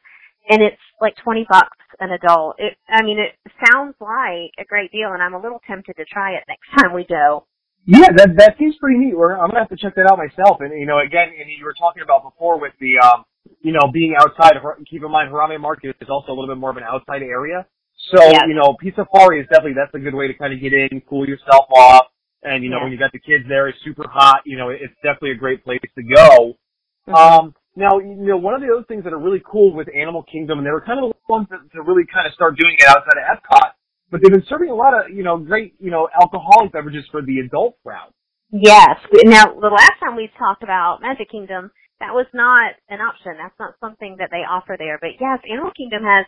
and 0.49 0.61
it's 0.61 0.81
like 1.01 1.15
20 1.23 1.45
bucks 1.49 1.77
an 1.99 2.11
adult. 2.11 2.55
It, 2.59 2.77
I 2.87 3.01
mean, 3.03 3.17
it 3.19 3.35
sounds 3.65 3.95
like 3.99 4.53
a 4.59 4.65
great 4.67 4.91
deal, 4.91 5.11
and 5.13 5.21
I'm 5.23 5.33
a 5.33 5.41
little 5.41 5.61
tempted 5.65 5.95
to 5.97 6.05
try 6.05 6.33
it 6.33 6.43
next 6.47 6.69
time 6.77 6.93
we 6.93 7.05
go. 7.05 7.45
Yeah, 7.85 8.11
that 8.17 8.35
that 8.37 8.55
seems 8.59 8.75
pretty 8.77 8.99
neat. 8.99 9.17
We're, 9.17 9.33
I'm 9.33 9.47
gonna 9.49 9.59
have 9.59 9.69
to 9.69 9.77
check 9.77 9.95
that 9.95 10.05
out 10.11 10.19
myself. 10.19 10.61
And 10.61 10.77
you 10.77 10.85
know, 10.85 10.99
again, 10.99 11.29
and 11.29 11.49
you 11.49 11.63
were 11.65 11.73
talking 11.73 12.03
about 12.03 12.23
before 12.23 12.59
with 12.59 12.73
the, 12.79 12.99
um, 12.99 13.23
you 13.61 13.71
know, 13.71 13.89
being 13.91 14.13
outside. 14.19 14.57
of 14.57 14.63
Keep 14.85 15.03
in 15.03 15.09
mind, 15.11 15.31
Harambe 15.31 15.59
Market 15.59 15.95
is 16.01 16.09
also 16.09 16.31
a 16.31 16.35
little 16.35 16.53
bit 16.53 16.59
more 16.59 16.69
of 16.69 16.77
an 16.77 16.83
outside 16.83 17.23
area. 17.23 17.65
So 18.13 18.21
Yes. 18.21 18.43
you 18.47 18.53
know, 18.53 18.75
Pizza 18.79 19.07
Safari 19.09 19.41
is 19.41 19.47
definitely 19.47 19.73
that's 19.73 19.93
a 19.95 19.99
good 19.99 20.13
way 20.13 20.27
to 20.27 20.33
kind 20.33 20.53
of 20.53 20.59
get 20.59 20.73
in, 20.73 21.01
cool 21.09 21.27
yourself 21.27 21.65
off. 21.71 22.07
And 22.43 22.63
you 22.63 22.69
know, 22.69 22.77
Yeah. 22.77 22.83
when 22.83 22.91
you 22.91 22.97
got 22.97 23.11
the 23.11 23.19
kids 23.19 23.43
there, 23.47 23.67
it's 23.67 23.77
super 23.83 24.07
hot. 24.07 24.41
You 24.45 24.57
know, 24.57 24.69
it's 24.69 24.93
definitely 25.03 25.31
a 25.31 25.35
great 25.35 25.63
place 25.63 25.81
to 25.95 26.03
go. 26.03 26.55
Um, 27.13 27.55
now, 27.75 27.99
you 27.99 28.15
know, 28.15 28.37
one 28.37 28.53
of 28.53 28.61
the 28.61 28.71
other 28.73 28.83
things 28.87 29.03
that 29.03 29.13
are 29.13 29.19
really 29.19 29.41
cool 29.45 29.73
with 29.73 29.87
Animal 29.95 30.23
Kingdom, 30.23 30.57
and 30.59 30.67
they 30.67 30.71
were 30.71 30.81
kind 30.81 31.03
of 31.03 31.09
the 31.11 31.15
ones 31.27 31.47
that, 31.49 31.59
to 31.73 31.81
really 31.81 32.05
kind 32.11 32.27
of 32.27 32.33
start 32.33 32.57
doing 32.57 32.75
it 32.77 32.87
outside 32.87 33.17
of 33.17 33.37
Epcot, 33.37 33.71
but 34.11 34.21
they've 34.21 34.31
been 34.31 34.45
serving 34.47 34.69
a 34.69 34.75
lot 34.75 34.93
of, 34.93 35.09
you 35.09 35.23
know, 35.23 35.37
great, 35.37 35.73
you 35.79 35.91
know, 35.91 36.07
alcoholic 36.21 36.71
beverages 36.71 37.05
for 37.11 37.21
the 37.21 37.39
adult 37.39 37.75
crowd. 37.83 38.11
Yes. 38.51 38.97
Now, 39.25 39.45
the 39.45 39.69
last 39.69 39.99
time 39.99 40.15
we 40.15 40.29
talked 40.37 40.63
about 40.63 40.99
Magic 41.01 41.29
Kingdom, 41.29 41.71
that 41.99 42.13
was 42.13 42.25
not 42.33 42.73
an 42.89 42.99
option. 43.01 43.33
That's 43.37 43.57
not 43.59 43.75
something 43.79 44.15
that 44.19 44.29
they 44.31 44.43
offer 44.47 44.75
there. 44.77 44.97
But 44.99 45.19
yes, 45.19 45.39
Animal 45.49 45.71
Kingdom 45.75 46.03
has 46.03 46.25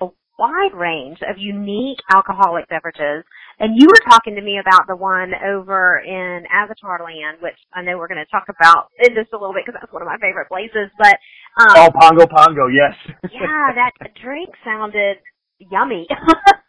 a 0.00 0.06
wide 0.38 0.74
range 0.74 1.18
of 1.28 1.36
unique 1.38 1.98
alcoholic 2.14 2.68
beverages. 2.68 3.24
And 3.60 3.76
you 3.76 3.86
were 3.92 4.00
talking 4.08 4.34
to 4.36 4.42
me 4.42 4.56
about 4.56 4.88
the 4.88 4.96
one 4.96 5.36
over 5.36 6.00
in 6.00 6.48
Avatar 6.48 7.04
Land, 7.04 7.44
which 7.44 7.60
I 7.76 7.84
know 7.84 8.00
we're 8.00 8.08
going 8.08 8.24
to 8.24 8.30
talk 8.32 8.48
about 8.48 8.88
in 8.96 9.12
just 9.12 9.36
a 9.36 9.38
little 9.38 9.52
bit 9.52 9.68
because 9.68 9.76
that's 9.76 9.92
one 9.92 10.00
of 10.00 10.08
my 10.08 10.16
favorite 10.16 10.48
places. 10.48 10.88
But 10.96 11.20
um, 11.60 11.84
Oh, 11.84 11.88
Pongo 11.92 12.24
Pongo, 12.24 12.72
yes. 12.72 12.96
yeah, 13.28 13.68
that 13.76 13.92
drink 14.24 14.48
sounded 14.64 15.20
yummy. 15.60 16.08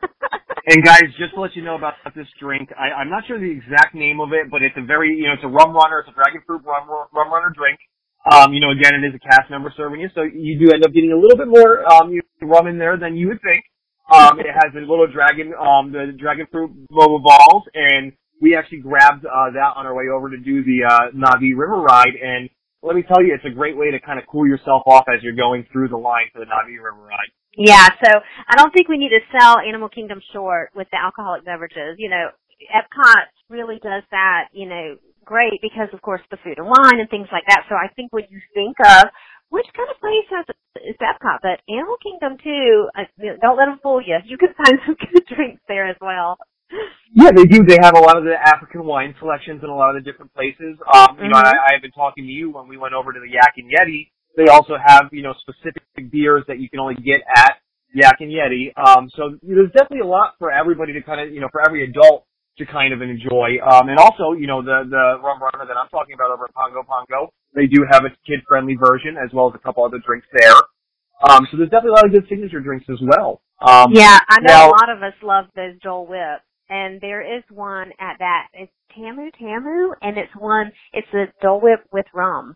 and 0.68 0.84
guys, 0.84 1.08
just 1.16 1.34
to 1.34 1.40
let 1.40 1.56
you 1.56 1.64
know 1.64 1.80
about 1.80 1.96
this 2.14 2.28
drink, 2.44 2.68
I, 2.76 2.92
I'm 2.92 3.10
not 3.10 3.24
sure 3.26 3.40
the 3.40 3.48
exact 3.48 3.96
name 3.96 4.20
of 4.20 4.36
it, 4.36 4.52
but 4.52 4.62
it's 4.62 4.76
a 4.76 4.84
very, 4.84 5.16
you 5.16 5.32
know, 5.32 5.40
it's 5.40 5.48
a 5.48 5.54
rum 5.54 5.72
runner, 5.72 6.04
it's 6.04 6.12
a 6.12 6.14
dragon 6.14 6.44
fruit 6.46 6.60
rum, 6.68 6.92
rum 6.92 7.32
runner 7.32 7.56
drink. 7.56 7.80
Um, 8.28 8.52
you 8.52 8.60
know, 8.60 8.76
again, 8.76 9.00
it 9.00 9.08
is 9.08 9.16
a 9.16 9.24
cast 9.24 9.50
member 9.50 9.74
serving 9.78 10.02
you, 10.02 10.10
so 10.14 10.22
you 10.22 10.60
do 10.60 10.76
end 10.76 10.84
up 10.84 10.92
getting 10.92 11.12
a 11.12 11.18
little 11.18 11.38
bit 11.40 11.48
more 11.48 11.88
um, 11.88 12.12
rum 12.44 12.68
in 12.68 12.78
there 12.78 12.98
than 13.00 13.16
you 13.16 13.30
would 13.30 13.42
think. 13.42 13.64
Um, 14.10 14.40
it 14.40 14.48
has 14.48 14.74
a 14.76 14.80
little 14.80 15.08
dragon, 15.08 15.54
um, 15.54 15.92
the 15.92 16.12
dragon 16.18 16.48
fruit 16.52 16.72
boba 16.92 17.22
balls, 17.24 17.64
and 17.74 18.12
we 18.42 18.56
actually 18.56 18.80
grabbed 18.80 19.26
uh, 19.26 19.52
that 19.54 19.74
on 19.76 19.86
our 19.86 19.94
way 19.94 20.10
over 20.14 20.30
to 20.30 20.38
do 20.38 20.64
the 20.64 20.84
uh, 20.84 21.12
Na'vi 21.16 21.56
River 21.56 21.78
ride. 21.78 22.16
And 22.22 22.50
let 22.82 22.96
me 22.96 23.04
tell 23.04 23.24
you, 23.24 23.34
it's 23.34 23.46
a 23.46 23.56
great 23.56 23.78
way 23.78 23.92
to 23.92 24.00
kind 24.00 24.20
of 24.20 24.26
cool 24.28 24.48
yourself 24.48 24.82
off 24.88 25.06
as 25.08 25.22
you're 25.24 25.36
going 25.36 25.66
through 25.72 25.90
the 25.90 25.98
line 25.98 26.26
for 26.34 26.40
the 26.40 26.46
Na'vi 26.46 26.82
River 26.82 27.06
ride. 27.06 27.32
Yeah, 27.56 27.90
so 28.04 28.20
I 28.48 28.56
don't 28.56 28.74
think 28.74 28.88
we 28.88 28.98
need 28.98 29.12
to 29.12 29.20
sell 29.38 29.60
Animal 29.60 29.90
Kingdom 29.90 30.22
short 30.34 30.72
with 30.74 30.88
the 30.92 30.98
alcoholic 30.98 31.46
beverages. 31.46 31.96
You 31.98 32.10
know, 32.10 32.30
Epcot 32.74 33.28
really 33.50 33.80
does 33.84 34.04
that, 34.12 34.48
you 34.54 34.68
know, 34.68 34.96
great 35.26 35.62
because 35.62 35.88
of 35.94 36.02
course 36.02 36.22
the 36.32 36.38
food 36.44 36.58
and 36.58 36.68
wine 36.68 37.00
and 37.00 37.10
things 37.10 37.28
like 37.32 37.44
that. 37.48 37.64
So 37.70 37.76
I 37.76 37.88
think 37.96 38.12
when 38.12 38.26
you 38.30 38.40
think 38.54 38.76
of 38.80 39.06
which 39.50 39.68
kind 39.76 39.90
of 39.92 40.00
place 40.00 40.28
has 40.32 40.46
is 40.76 40.96
Epcot, 41.02 41.40
but 41.42 41.60
Animal 41.68 41.98
Kingdom 42.02 42.38
too, 42.42 42.88
uh, 42.98 43.04
don't 43.42 43.58
let 43.58 43.66
them 43.66 43.80
fool 43.84 44.02
you. 44.02 44.18
You 44.26 44.38
can 44.38 44.54
find 44.58 44.80
some 44.86 44.96
good 44.96 45.26
drinks 45.28 45.62
there 45.68 45.88
as 45.88 45.98
well. 46.02 46.38
Yeah, 47.14 47.32
they 47.36 47.44
do. 47.44 47.66
They 47.66 47.78
have 47.82 47.98
a 47.98 48.00
lot 48.00 48.18
of 48.18 48.24
the 48.24 48.36
African 48.40 48.86
wine 48.86 49.14
selections 49.20 49.60
in 49.64 49.70
a 49.70 49.76
lot 49.76 49.96
of 49.96 50.02
the 50.02 50.10
different 50.10 50.34
places. 50.34 50.80
Um, 50.88 51.20
you 51.20 51.28
mm-hmm. 51.28 51.32
know, 51.32 51.38
I, 51.38 51.76
I've 51.76 51.82
been 51.82 51.92
talking 51.92 52.24
to 52.24 52.32
you 52.32 52.52
when 52.52 52.68
we 52.68 52.78
went 52.78 52.94
over 52.94 53.12
to 53.12 53.20
the 53.20 53.28
Yak 53.28 53.56
and 53.58 53.68
Yeti. 53.68 54.08
They 54.38 54.48
also 54.48 54.76
have, 54.80 55.10
you 55.12 55.22
know, 55.22 55.34
specific 55.42 55.84
beers 56.10 56.44
that 56.48 56.60
you 56.60 56.70
can 56.70 56.80
only 56.80 56.96
get 56.96 57.20
at 57.36 57.60
Yak 57.94 58.22
and 58.22 58.32
Yeti. 58.32 58.72
Um, 58.80 59.10
so 59.16 59.36
there's 59.44 59.72
definitely 59.76 60.08
a 60.08 60.10
lot 60.10 60.36
for 60.40 60.52
everybody 60.52 60.94
to 60.94 61.02
kind 61.02 61.20
of, 61.20 61.34
you 61.34 61.42
know, 61.42 61.50
for 61.52 61.60
every 61.68 61.84
adult 61.84 62.24
to 62.58 62.66
kind 62.66 62.94
of 62.94 63.02
enjoy. 63.02 63.60
Um, 63.60 63.90
and 63.90 64.00
also, 64.00 64.32
you 64.32 64.48
know, 64.48 64.62
the, 64.62 64.88
the 64.88 65.20
rum 65.20 65.44
runner 65.44 65.68
that 65.68 65.76
I'm 65.76 65.90
talking 65.90 66.16
about 66.16 66.32
over 66.32 66.46
at 66.46 66.54
Pongo 66.56 66.84
Pongo, 66.84 67.34
they 67.54 67.68
do 67.68 67.86
have 67.90 68.06
a 68.06 68.10
kid 68.26 68.40
friendly 68.48 68.76
version 68.76 69.18
as 69.18 69.34
well 69.34 69.48
as 69.48 69.56
a 69.56 69.60
couple 69.60 69.84
other 69.84 70.00
drinks 70.06 70.28
there. 70.34 70.56
Um, 71.30 71.48
so 71.52 71.58
there's 71.58 71.70
definitely 71.70 71.92
a 71.92 71.94
lot 71.94 72.06
of 72.06 72.12
good 72.12 72.26
signature 72.30 72.60
drinks 72.60 72.86
as 72.90 73.00
well. 73.02 73.42
Um, 73.62 73.92
yeah, 73.94 74.20
I 74.28 74.40
know 74.40 74.54
now, 74.54 74.70
a 74.70 74.72
lot 74.72 74.90
of 74.90 75.04
us 75.04 75.14
love 75.22 75.46
those 75.56 75.80
Dole 75.84 76.08
Whip 76.08 76.42
and 76.72 77.02
there 77.02 77.22
is 77.22 77.44
one 77.52 77.92
at 78.00 78.16
that. 78.20 78.48
It's 78.54 78.72
Tamu 78.96 79.30
Tamu, 79.38 79.94
and 80.02 80.18
it's 80.18 80.32
one. 80.40 80.72
It's 80.94 81.08
a 81.14 81.26
Dole 81.42 81.60
Whip 81.60 81.84
with 81.92 82.06
rum. 82.14 82.56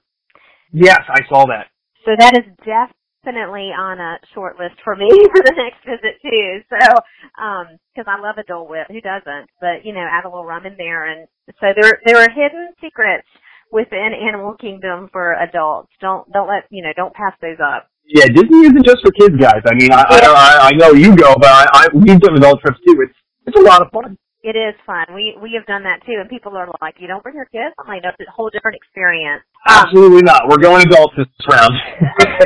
Yes, 0.72 1.02
I 1.10 1.20
saw 1.28 1.46
that. 1.48 1.68
So 2.06 2.12
that 2.18 2.38
is 2.38 2.48
definitely 2.64 3.76
on 3.76 4.00
a 4.00 4.18
short 4.34 4.58
list 4.58 4.76
for 4.84 4.96
me 4.96 5.10
for 5.36 5.44
the 5.44 5.54
next 5.58 5.84
visit 5.84 6.16
too. 6.24 6.62
So, 6.70 7.44
um, 7.44 7.78
because 7.94 8.08
I 8.08 8.22
love 8.22 8.38
a 8.38 8.44
Dole 8.44 8.70
Whip, 8.70 8.88
who 8.88 9.02
doesn't? 9.02 9.50
But 9.60 9.84
you 9.84 9.94
know, 9.94 10.08
add 10.10 10.24
a 10.24 10.30
little 10.30 10.46
rum 10.46 10.66
in 10.66 10.78
there, 10.78 11.12
and 11.12 11.28
so 11.60 11.68
there 11.76 12.00
there 12.06 12.18
are 12.18 12.30
hidden 12.30 12.72
secrets 12.80 13.28
within 13.76 14.16
Animal 14.16 14.56
Kingdom 14.56 15.10
for 15.12 15.36
adults. 15.36 15.92
Don't 16.00 16.24
don't 16.32 16.48
let 16.48 16.64
you 16.72 16.82
know. 16.82 16.96
Don't 16.96 17.14
pass 17.14 17.36
those 17.42 17.60
up. 17.60 17.92
Yeah, 18.08 18.32
Disney 18.32 18.72
isn't 18.72 18.86
just 18.86 19.04
for 19.04 19.12
kids, 19.12 19.36
guys. 19.36 19.60
I 19.68 19.76
mean, 19.76 19.92
I. 19.92 20.06
I, 20.08 20.70
I 20.70 20.72
know 20.78 20.94
you 20.94 21.16
go, 21.16 21.36
but 21.36 21.52
I, 21.52 21.66
I 21.74 21.88
we've 21.94 22.20
done 22.20 22.38
adult 22.38 22.62
trips 22.62 22.80
too. 22.88 22.96
It's 23.04 23.18
it's 23.46 23.60
a 23.60 23.62
lot 23.62 23.82
of 23.82 23.92
fun. 23.92 24.18
It 24.42 24.56
is 24.56 24.76
fun. 24.86 25.06
We 25.14 25.36
we 25.42 25.52
have 25.58 25.66
done 25.66 25.84
that 25.84 26.06
too, 26.06 26.16
and 26.22 26.30
people 26.30 26.56
are 26.56 26.70
like, 26.82 26.96
"You 27.00 27.08
don't 27.08 27.22
bring 27.22 27.36
your 27.36 27.50
kids?" 27.52 27.76
I'm 27.78 27.88
like, 27.88 28.04
"No, 28.04 28.10
it's 28.18 28.30
a 28.30 28.32
whole 28.32 28.50
different 28.50 28.78
experience." 28.78 29.44
Absolutely 29.68 30.20
um, 30.20 30.26
not. 30.26 30.48
We're 30.48 30.62
going 30.62 30.88
adults 30.88 31.16
this 31.18 31.28
round. 31.50 31.74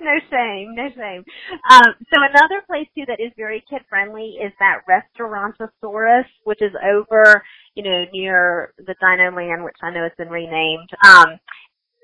no 0.00 0.14
shame, 0.30 0.74
no 0.78 0.88
shame. 0.94 1.24
Um, 1.70 1.90
so 2.14 2.22
another 2.22 2.62
place 2.66 2.86
too 2.94 3.04
that 3.08 3.18
is 3.18 3.32
very 3.36 3.64
kid 3.68 3.82
friendly 3.88 4.38
is 4.38 4.52
that 4.60 4.86
Restaurantosaurus, 4.86 6.30
which 6.44 6.62
is 6.62 6.72
over, 6.78 7.42
you 7.76 7.84
know, 7.84 8.04
near 8.12 8.72
the 8.78 8.94
Dino 9.00 9.30
Land, 9.36 9.62
which 9.62 9.76
I 9.82 9.90
know 9.90 10.02
has 10.02 10.12
been 10.18 10.28
renamed. 10.28 10.88
Um, 11.06 11.38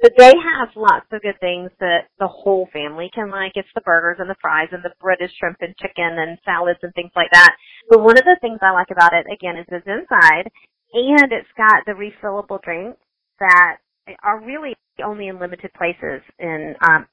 but 0.03 0.13
they 0.19 0.33
have 0.35 0.69
lots 0.77 1.07
of 1.13 1.23
good 1.23 1.39
things 1.41 1.71
that 1.81 2.09
the 2.19 2.27
whole 2.27 2.69
family 2.73 3.09
can 3.15 3.31
like. 3.31 3.53
It's 3.55 3.69
the 3.75 3.81
burgers 3.83 4.19
and 4.21 4.29
the 4.29 4.37
fries 4.41 4.69
and 4.73 4.83
the 4.83 4.93
British 5.01 5.31
shrimp 5.39 5.59
and 5.61 5.77
chicken 5.79 6.19
and 6.19 6.39
salads 6.45 6.81
and 6.83 6.93
things 6.95 7.13
like 7.17 7.31
that. 7.33 7.55
But 7.89 8.03
one 8.03 8.19
of 8.19 8.25
the 8.25 8.37
things 8.41 8.59
I 8.63 8.71
like 8.73 8.91
about 8.91 9.15
it, 9.15 9.27
again, 9.33 9.57
is 9.57 9.67
it's 9.71 9.87
inside 9.87 10.51
and 10.93 11.33
it's 11.33 11.49
got 11.57 11.87
the 11.87 11.93
refillable 11.93 12.61
drinks 12.63 12.99
that 13.39 13.79
are 14.23 14.45
really 14.45 14.75
only 15.03 15.29
in 15.29 15.39
limited 15.39 15.71
places 15.75 16.21
in 16.39 16.75
um 16.87 17.07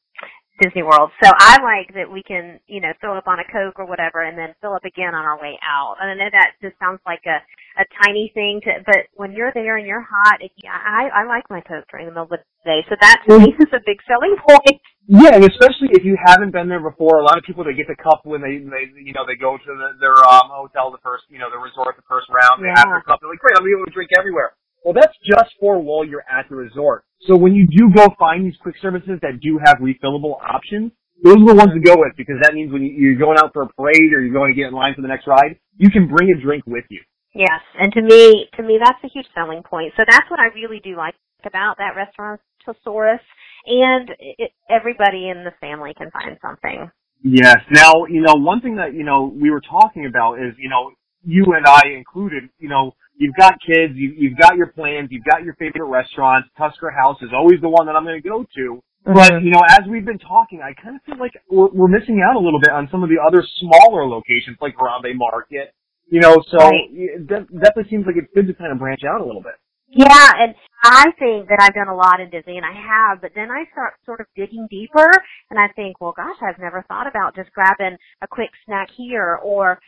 Disney 0.62 0.84
World. 0.84 1.12
So 1.24 1.32
I 1.32 1.58
like 1.64 1.94
that 1.96 2.12
we 2.12 2.22
can, 2.24 2.60
you 2.68 2.82
know, 2.82 2.92
fill 3.00 3.14
up 3.14 3.28
on 3.28 3.40
a 3.40 3.48
Coke 3.52 3.80
or 3.80 3.86
whatever 3.88 4.24
and 4.24 4.38
then 4.38 4.54
fill 4.62 4.74
up 4.74 4.84
again 4.84 5.16
on 5.16 5.26
our 5.26 5.40
way 5.40 5.58
out. 5.64 5.96
And 6.02 6.12
I 6.12 6.16
know 6.16 6.30
that 6.32 6.60
just 6.62 6.78
sounds 6.80 7.00
like 7.06 7.24
a, 7.26 7.40
a 7.80 7.88
tiny 8.04 8.28
thing 8.36 8.60
to, 8.68 8.84
but 8.86 9.08
when 9.16 9.32
you're 9.32 9.56
there 9.56 9.80
and 9.80 9.88
you're 9.88 10.04
hot, 10.04 10.44
it, 10.44 10.52
yeah, 10.60 10.76
I, 10.76 11.24
I 11.24 11.24
like 11.24 11.48
my 11.50 11.64
Coke 11.64 11.88
during 11.88 12.06
the 12.06 12.12
middle 12.12 12.28
of 12.28 12.36
the 12.36 12.44
day. 12.68 12.84
So 12.92 13.00
that 13.00 13.24
to 13.24 13.40
me 13.40 13.56
is 13.56 13.72
a 13.72 13.80
big 13.88 14.04
selling 14.04 14.36
point. 14.36 14.84
Yeah, 15.08 15.40
and 15.40 15.48
especially 15.48 15.96
if 15.96 16.04
you 16.04 16.20
haven't 16.20 16.52
been 16.52 16.68
there 16.68 16.84
before, 16.84 17.24
a 17.24 17.26
lot 17.26 17.40
of 17.40 17.48
people 17.48 17.64
they 17.64 17.74
get 17.74 17.88
the 17.88 17.96
cup 17.96 18.28
when 18.28 18.44
they 18.44 18.60
they 18.60 18.92
you 19.00 19.16
know 19.16 19.24
they 19.24 19.40
go 19.40 19.56
to 19.56 19.72
the, 19.74 19.96
their 19.98 20.20
um 20.22 20.52
hotel 20.52 20.92
the 20.92 21.02
first 21.02 21.24
you 21.32 21.40
know 21.40 21.50
the 21.50 21.58
resort 21.58 21.96
the 21.96 22.06
first 22.06 22.28
round 22.30 22.62
they 22.62 22.70
yeah. 22.70 22.78
have 22.78 22.94
their 22.94 23.02
cup 23.02 23.18
they're 23.18 23.32
like 23.32 23.42
great 23.42 23.56
gonna 23.56 23.66
be 23.66 23.74
able 23.74 23.88
to 23.88 23.96
drink 23.96 24.12
everywhere. 24.14 24.54
Well, 24.84 24.94
that's 24.94 25.16
just 25.24 25.56
for 25.60 25.80
while 25.80 26.06
you're 26.06 26.28
at 26.30 26.48
the 26.48 26.56
resort. 26.56 27.04
So 27.28 27.36
when 27.36 27.56
you 27.56 27.68
do 27.68 27.92
go 27.96 28.14
find 28.20 28.46
these 28.46 28.56
quick 28.62 28.76
services 28.82 29.20
that 29.24 29.40
do 29.42 29.60
have 29.66 29.80
refillable 29.80 30.40
options, 30.40 30.92
those 31.24 31.36
are 31.36 31.52
the 31.52 31.56
ones 31.56 31.72
to 31.76 31.84
go 31.84 32.00
with 32.00 32.16
because 32.16 32.40
that 32.44 32.54
means 32.54 32.72
when 32.72 32.84
you're 32.84 33.20
going 33.20 33.38
out 33.38 33.52
for 33.52 33.64
a 33.64 33.68
parade 33.68 34.14
or 34.16 34.22
you're 34.22 34.34
going 34.34 34.54
to 34.54 34.56
get 34.56 34.68
in 34.68 34.74
line 34.74 34.96
for 34.96 35.02
the 35.02 35.12
next 35.12 35.28
ride, 35.28 35.60
you 35.76 35.90
can 35.92 36.08
bring 36.08 36.32
a 36.32 36.40
drink 36.40 36.64
with 36.66 36.86
you. 36.90 37.02
Yes, 37.40 37.62
and 37.80 37.94
to 37.94 38.02
me, 38.02 38.50
to 38.58 38.64
me, 38.64 38.78
that's 38.84 39.00
a 39.02 39.08
huge 39.08 39.28
selling 39.34 39.64
point. 39.64 39.94
So 39.96 40.04
that's 40.06 40.30
what 40.30 40.42
I 40.42 40.52
really 40.54 40.82
do 40.84 40.98
like 40.98 41.16
about 41.46 41.78
that 41.78 41.96
Restaurantosaurus, 41.96 43.24
and 43.66 44.12
it, 44.20 44.52
everybody 44.70 45.30
in 45.30 45.46
the 45.46 45.54
family 45.62 45.94
can 45.98 46.12
find 46.12 46.38
something. 46.42 46.92
Yes. 47.24 47.56
Now, 47.72 48.04
you 48.10 48.20
know, 48.20 48.36
one 48.36 48.60
thing 48.60 48.76
that 48.76 48.94
you 48.94 49.06
know 49.06 49.32
we 49.34 49.52
were 49.52 49.62
talking 49.62 50.06
about 50.06 50.34
is, 50.36 50.52
you 50.58 50.68
know, 50.68 50.92
you 51.24 51.46
and 51.56 51.66
I 51.66 51.96
included, 51.96 52.50
you 52.60 52.68
know, 52.68 52.92
you've 53.16 53.36
got 53.36 53.54
kids, 53.66 53.94
you, 53.96 54.14
you've 54.18 54.38
got 54.38 54.58
your 54.58 54.68
plans, 54.68 55.08
you've 55.10 55.24
got 55.24 55.44
your 55.44 55.56
favorite 55.56 55.88
restaurants. 55.88 56.50
Tusker 56.58 56.92
House 56.92 57.22
is 57.22 57.30
always 57.34 57.62
the 57.62 57.70
one 57.70 57.86
that 57.86 57.96
I'm 57.96 58.04
going 58.04 58.22
to 58.22 58.30
go 58.30 58.44
to. 58.44 58.84
Mm-hmm. 59.08 59.14
But 59.14 59.44
you 59.44 59.52
know, 59.52 59.62
as 59.70 59.88
we've 59.90 60.06
been 60.06 60.20
talking, 60.20 60.60
I 60.60 60.74
kind 60.74 60.98
of 60.98 61.02
feel 61.04 61.18
like 61.18 61.32
we're, 61.50 61.70
we're 61.72 61.88
missing 61.88 62.20
out 62.20 62.36
a 62.36 62.44
little 62.44 62.60
bit 62.60 62.72
on 62.72 62.90
some 62.92 63.02
of 63.02 63.08
the 63.08 63.24
other 63.26 63.48
smaller 63.62 64.06
locations, 64.06 64.58
like 64.60 64.76
Harambe 64.76 65.16
Market. 65.16 65.74
You 66.10 66.22
know, 66.22 66.38
so 66.50 66.58
right. 66.58 66.90
it 66.92 67.28
definitely 67.28 67.90
seems 67.90 68.06
like 68.06 68.16
it's 68.18 68.34
good 68.34 68.48
to 68.48 68.54
kind 68.54 68.72
of 68.72 68.80
branch 68.80 69.02
out 69.04 69.22
a 69.22 69.26
little 69.26 69.42
bit. 69.42 69.54
Yeah, 69.92 70.30
and 70.38 70.54
I 70.84 71.10
think 71.18 71.50
that 71.50 71.58
I've 71.60 71.74
done 71.74 71.90
a 71.90 71.96
lot 71.96 72.22
in 72.22 72.30
Disney, 72.30 72.58
and 72.58 72.66
I 72.66 72.78
have, 72.78 73.22
but 73.22 73.32
then 73.34 73.50
I 73.50 73.66
start 73.72 73.96
sort 74.06 74.22
of 74.22 74.28
digging 74.36 74.68
deeper, 74.70 75.10
and 75.50 75.58
I 75.58 75.68
think, 75.74 76.00
well, 76.00 76.14
gosh, 76.16 76.38
I've 76.46 76.62
never 76.62 76.86
thought 76.88 77.08
about 77.08 77.36
just 77.36 77.50
grabbing 77.54 77.98
a 78.22 78.28
quick 78.28 78.52
snack 78.66 78.90
here, 78.96 79.40
or 79.42 79.80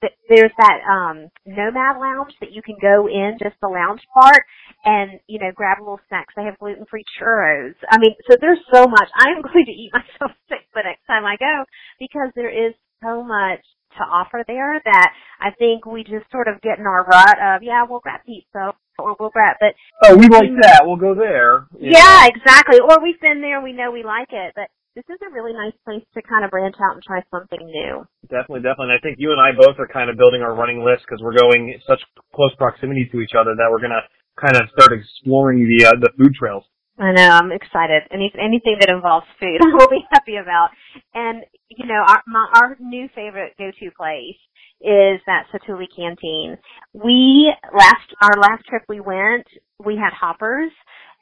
th- 0.00 0.14
there's 0.28 0.52
that 0.56 0.78
um 0.86 1.26
Nomad 1.46 1.98
Lounge 1.98 2.32
that 2.40 2.52
you 2.52 2.62
can 2.62 2.76
go 2.80 3.08
in, 3.08 3.38
just 3.42 3.56
the 3.60 3.66
lounge 3.68 4.02
part, 4.14 4.44
and, 4.84 5.18
you 5.26 5.40
know, 5.40 5.50
grab 5.52 5.78
a 5.80 5.82
little 5.82 6.00
snacks. 6.06 6.32
They 6.36 6.44
have 6.44 6.58
gluten-free 6.58 7.04
churros. 7.20 7.74
I 7.90 7.98
mean, 7.98 8.14
so 8.30 8.36
there's 8.40 8.62
so 8.72 8.86
much. 8.86 9.10
I 9.18 9.34
am 9.34 9.42
going 9.50 9.66
to 9.66 9.72
eat 9.72 9.90
myself 9.92 10.30
sick 10.48 10.62
the 10.74 10.82
next 10.84 11.04
time 11.08 11.24
I 11.26 11.34
go, 11.36 11.64
because 11.98 12.30
there 12.36 12.54
is 12.54 12.72
so 13.02 13.24
much 13.24 13.66
to 13.98 14.02
offer 14.04 14.44
there 14.46 14.80
that 14.84 15.12
I 15.40 15.50
think 15.58 15.86
we 15.86 16.04
just 16.04 16.30
sort 16.30 16.48
of 16.48 16.60
get 16.60 16.78
in 16.78 16.86
our 16.86 17.04
rut 17.04 17.38
of, 17.40 17.62
yeah, 17.62 17.84
we'll 17.88 18.00
grab 18.00 18.20
pizza 18.26 18.72
or 18.98 19.16
we'll 19.18 19.30
grab, 19.30 19.56
but. 19.60 19.74
Oh, 20.04 20.16
we 20.16 20.28
like 20.28 20.50
that. 20.62 20.82
We'll 20.84 21.00
go 21.00 21.14
there. 21.14 21.66
Yeah, 21.78 22.00
know. 22.00 22.30
exactly. 22.34 22.78
Or 22.80 23.02
we've 23.02 23.20
been 23.20 23.40
there, 23.40 23.60
we 23.60 23.72
know 23.72 23.90
we 23.90 24.04
like 24.04 24.28
it, 24.30 24.52
but 24.54 24.68
this 24.96 25.04
is 25.08 25.18
a 25.22 25.32
really 25.32 25.52
nice 25.52 25.76
place 25.84 26.02
to 26.14 26.22
kind 26.22 26.44
of 26.44 26.50
branch 26.50 26.74
out 26.82 26.94
and 26.94 27.02
try 27.02 27.22
something 27.30 27.62
new. 27.62 28.04
Definitely, 28.28 28.66
definitely. 28.66 28.90
And 28.90 28.98
I 28.98 29.02
think 29.02 29.16
you 29.18 29.30
and 29.32 29.40
I 29.40 29.54
both 29.54 29.78
are 29.78 29.86
kind 29.86 30.10
of 30.10 30.18
building 30.18 30.42
our 30.42 30.54
running 30.54 30.84
list 30.84 31.06
because 31.06 31.22
we're 31.22 31.38
going 31.38 31.78
such 31.86 32.02
close 32.34 32.54
proximity 32.58 33.08
to 33.12 33.20
each 33.20 33.38
other 33.38 33.54
that 33.54 33.70
we're 33.70 33.80
going 33.80 33.94
to 33.94 34.04
kind 34.34 34.56
of 34.56 34.68
start 34.74 34.92
exploring 34.92 35.62
the 35.62 35.86
uh, 35.86 35.96
the 36.00 36.10
food 36.18 36.34
trails. 36.34 36.64
I 37.00 37.12
know, 37.12 37.28
I'm 37.30 37.52
excited. 37.52 38.02
Any 38.12 38.32
anything 38.38 38.76
that 38.80 38.90
involves 38.90 39.26
food, 39.40 39.58
I 39.62 39.74
will 39.74 39.88
be 39.88 40.04
happy 40.12 40.36
about. 40.36 40.70
And 41.14 41.44
you 41.68 41.86
know, 41.86 42.04
our 42.06 42.22
my, 42.26 42.46
our 42.54 42.76
new 42.80 43.08
favorite 43.14 43.54
go-to 43.58 43.90
place 43.96 44.38
is 44.82 45.20
that 45.26 45.46
Satu'li 45.52 45.86
Canteen. 45.96 46.58
We 46.92 47.52
last 47.76 48.08
our 48.22 48.38
last 48.40 48.66
trip 48.68 48.82
we 48.88 49.00
went, 49.00 49.46
we 49.84 49.96
had 49.96 50.12
hoppers, 50.12 50.72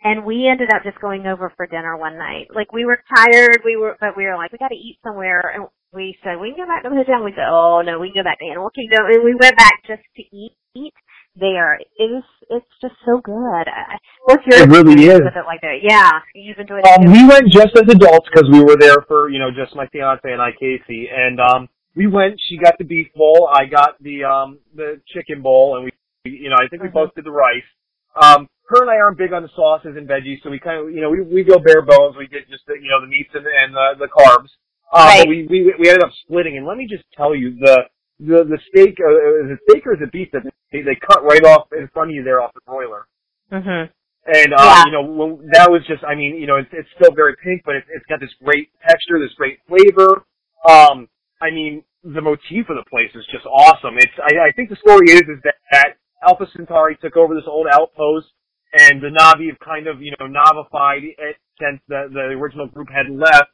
and 0.03 0.27
we 0.27 0.49
ended 0.49 0.71
up 0.75 0.83
just 0.85 1.01
going 1.01 1.27
over 1.27 1.53
for 1.57 1.67
dinner 1.67 1.97
one 1.97 2.19
night. 2.19 2.49
Like 2.55 2.73
we 2.73 2.85
were 2.85 3.01
tired, 3.17 3.61
we 3.65 3.77
were, 3.77 3.97
but 4.01 4.17
we 4.17 4.25
were 4.25 4.37
like, 4.37 4.53
we 4.53 4.59
got 4.59 4.69
to 4.69 4.77
eat 4.77 4.99
somewhere, 5.05 5.53
and 5.55 5.67
we 5.95 6.17
said 6.25 6.41
we 6.41 6.55
can 6.55 6.67
go 6.67 6.69
back 6.69 6.83
to 6.83 6.91
the 6.91 6.97
hotel. 6.97 7.25
We 7.25 7.33
said, 7.33 7.49
oh 7.49 7.83
no, 7.87 8.01
we 8.01 8.13
can 8.13 8.23
go 8.23 8.29
back 8.29 8.41
to 8.41 8.47
the 8.47 8.51
Animal 8.53 8.71
Kingdom, 8.71 9.07
and 9.07 9.25
we 9.25 9.35
went 9.39 9.57
back 9.57 9.79
just 9.87 10.03
to 10.17 10.23
eat. 10.35 10.53
There. 11.39 11.79
It 11.79 12.11
is, 12.11 12.25
it's 12.51 12.75
just 12.81 12.95
so 13.05 13.21
good. 13.23 13.67
What's 14.25 14.45
your 14.47 14.63
it 14.63 14.69
really 14.69 15.07
is. 15.07 15.21
with 15.21 15.37
it 15.37 15.47
like 15.47 15.61
that? 15.63 15.79
Yeah, 15.83 16.21
you've 16.35 16.59
enjoyed 16.59 16.83
it. 16.85 17.01
Um, 17.01 17.13
we 17.13 17.27
went 17.27 17.51
just 17.53 17.77
as 17.77 17.89
adults 17.89 18.29
because 18.33 18.49
we 18.51 18.63
were 18.63 18.77
there 18.79 19.05
for 19.07 19.31
you 19.31 19.39
know 19.39 19.51
just 19.51 19.75
my 19.75 19.87
fiance 19.89 20.31
and 20.31 20.43
I, 20.43 20.51
Casey, 20.53 21.09
and 21.11 21.41
um 21.41 21.69
we 21.95 22.07
went. 22.07 22.41
She 22.49 22.57
got 22.57 22.79
the 22.79 22.85
beef 22.85 23.09
bowl. 23.15 23.51
I 23.53 23.67
got 23.67 24.01
the 24.03 24.25
um 24.25 24.59
the 24.75 25.01
chicken 25.15 25.43
bowl, 25.43 25.77
and 25.77 25.85
we 25.85 26.31
you 26.31 26.49
know 26.49 26.57
I 26.57 26.69
think 26.69 26.83
we 26.83 26.89
mm-hmm. 26.89 26.99
both 26.99 27.15
did 27.15 27.25
the 27.25 27.33
rice. 27.33 27.67
Um, 28.21 28.49
her 28.69 28.83
and 28.83 28.91
I 28.91 28.97
aren't 28.97 29.19
big 29.19 29.33
on 29.33 29.43
the 29.43 29.51
sauces 29.55 29.97
and 29.97 30.09
veggies, 30.09 30.43
so 30.43 30.51
we 30.51 30.59
kind 30.59 30.81
of 30.81 30.95
you 30.95 31.01
know 31.01 31.11
we 31.11 31.23
we 31.23 31.45
go 31.45 31.59
bare 31.59 31.83
bones. 31.83 32.17
We 32.17 32.29
get 32.29 32.49
just 32.49 32.67
the 32.67 32.75
you 32.75 32.89
know 32.89 33.01
the 33.01 33.09
meats 33.09 33.31
and, 33.35 33.47
and 33.47 33.75
the 33.75 34.07
the 34.07 34.09
carbs. 34.09 34.51
Um, 34.93 35.07
right. 35.07 35.21
But 35.21 35.29
we 35.29 35.47
we 35.49 35.75
we 35.79 35.89
ended 35.89 36.05
up 36.05 36.13
splitting, 36.25 36.57
and 36.57 36.67
let 36.67 36.77
me 36.77 36.87
just 36.87 37.05
tell 37.17 37.35
you 37.35 37.57
the 37.59 37.85
the 38.21 38.45
the 38.45 38.59
steak 38.69 38.99
uh, 39.01 39.45
is 39.45 39.51
it 39.53 39.59
steak 39.69 39.87
or 39.87 39.95
is 39.95 40.01
it 40.03 40.13
beef 40.13 40.29
that 40.33 40.43
they, 40.73 40.83
they 40.83 40.97
cut 41.09 41.25
right 41.25 41.45
off 41.45 41.69
in 41.73 41.89
front 41.89 42.11
of 42.11 42.15
you 42.15 42.23
there 42.25 42.43
off 42.43 42.53
the 42.55 42.61
broiler. 42.67 43.07
Mhm. 43.53 43.91
And 44.27 44.53
uh, 44.55 44.57
Yeah. 44.59 44.85
you 44.87 44.93
know, 44.93 45.03
when, 45.03 45.49
that 45.53 45.71
was 45.71 45.83
just 45.87 46.05
I 46.05 46.15
mean, 46.15 46.37
you 46.37 46.47
know, 46.47 46.57
it's 46.57 46.69
it's 46.73 46.89
still 46.99 47.13
very 47.15 47.35
pink, 47.43 47.63
but 47.65 47.77
it's 47.77 47.87
it's 47.91 48.07
got 48.07 48.21
this 48.21 48.35
great 48.45 48.71
texture, 48.87 49.19
this 49.19 49.35
great 49.35 49.59
flavor. 49.69 50.25
Um, 50.69 51.09
I 51.41 51.51
mean, 51.51 51.85
the 52.03 52.21
motif 52.21 52.69
of 52.69 52.77
the 52.77 52.85
place 52.91 53.11
is 53.15 53.25
just 53.31 53.47
awesome. 53.47 53.97
It's 53.99 54.13
I, 54.19 54.49
I 54.49 54.53
think 54.55 54.69
the 54.71 54.77
story 54.77 55.11
is 55.11 55.23
is 55.23 55.41
that, 55.45 55.55
that 55.73 55.89
Alpha 56.27 56.47
Centauri 56.55 56.97
took 57.01 57.17
over 57.17 57.35
this 57.35 57.47
old 57.47 57.67
outpost, 57.73 58.27
and 58.75 59.01
the 59.01 59.09
Na'vi 59.09 59.49
have 59.49 59.59
kind 59.61 59.87
of 59.87 60.03
you 60.03 60.13
know 60.19 60.27
novified 60.27 61.05
it 61.05 61.37
since 61.61 61.81
the 61.89 62.09
the 62.13 62.35
original 62.35 62.67
group 62.67 62.89
had 62.91 63.09
left 63.09 63.51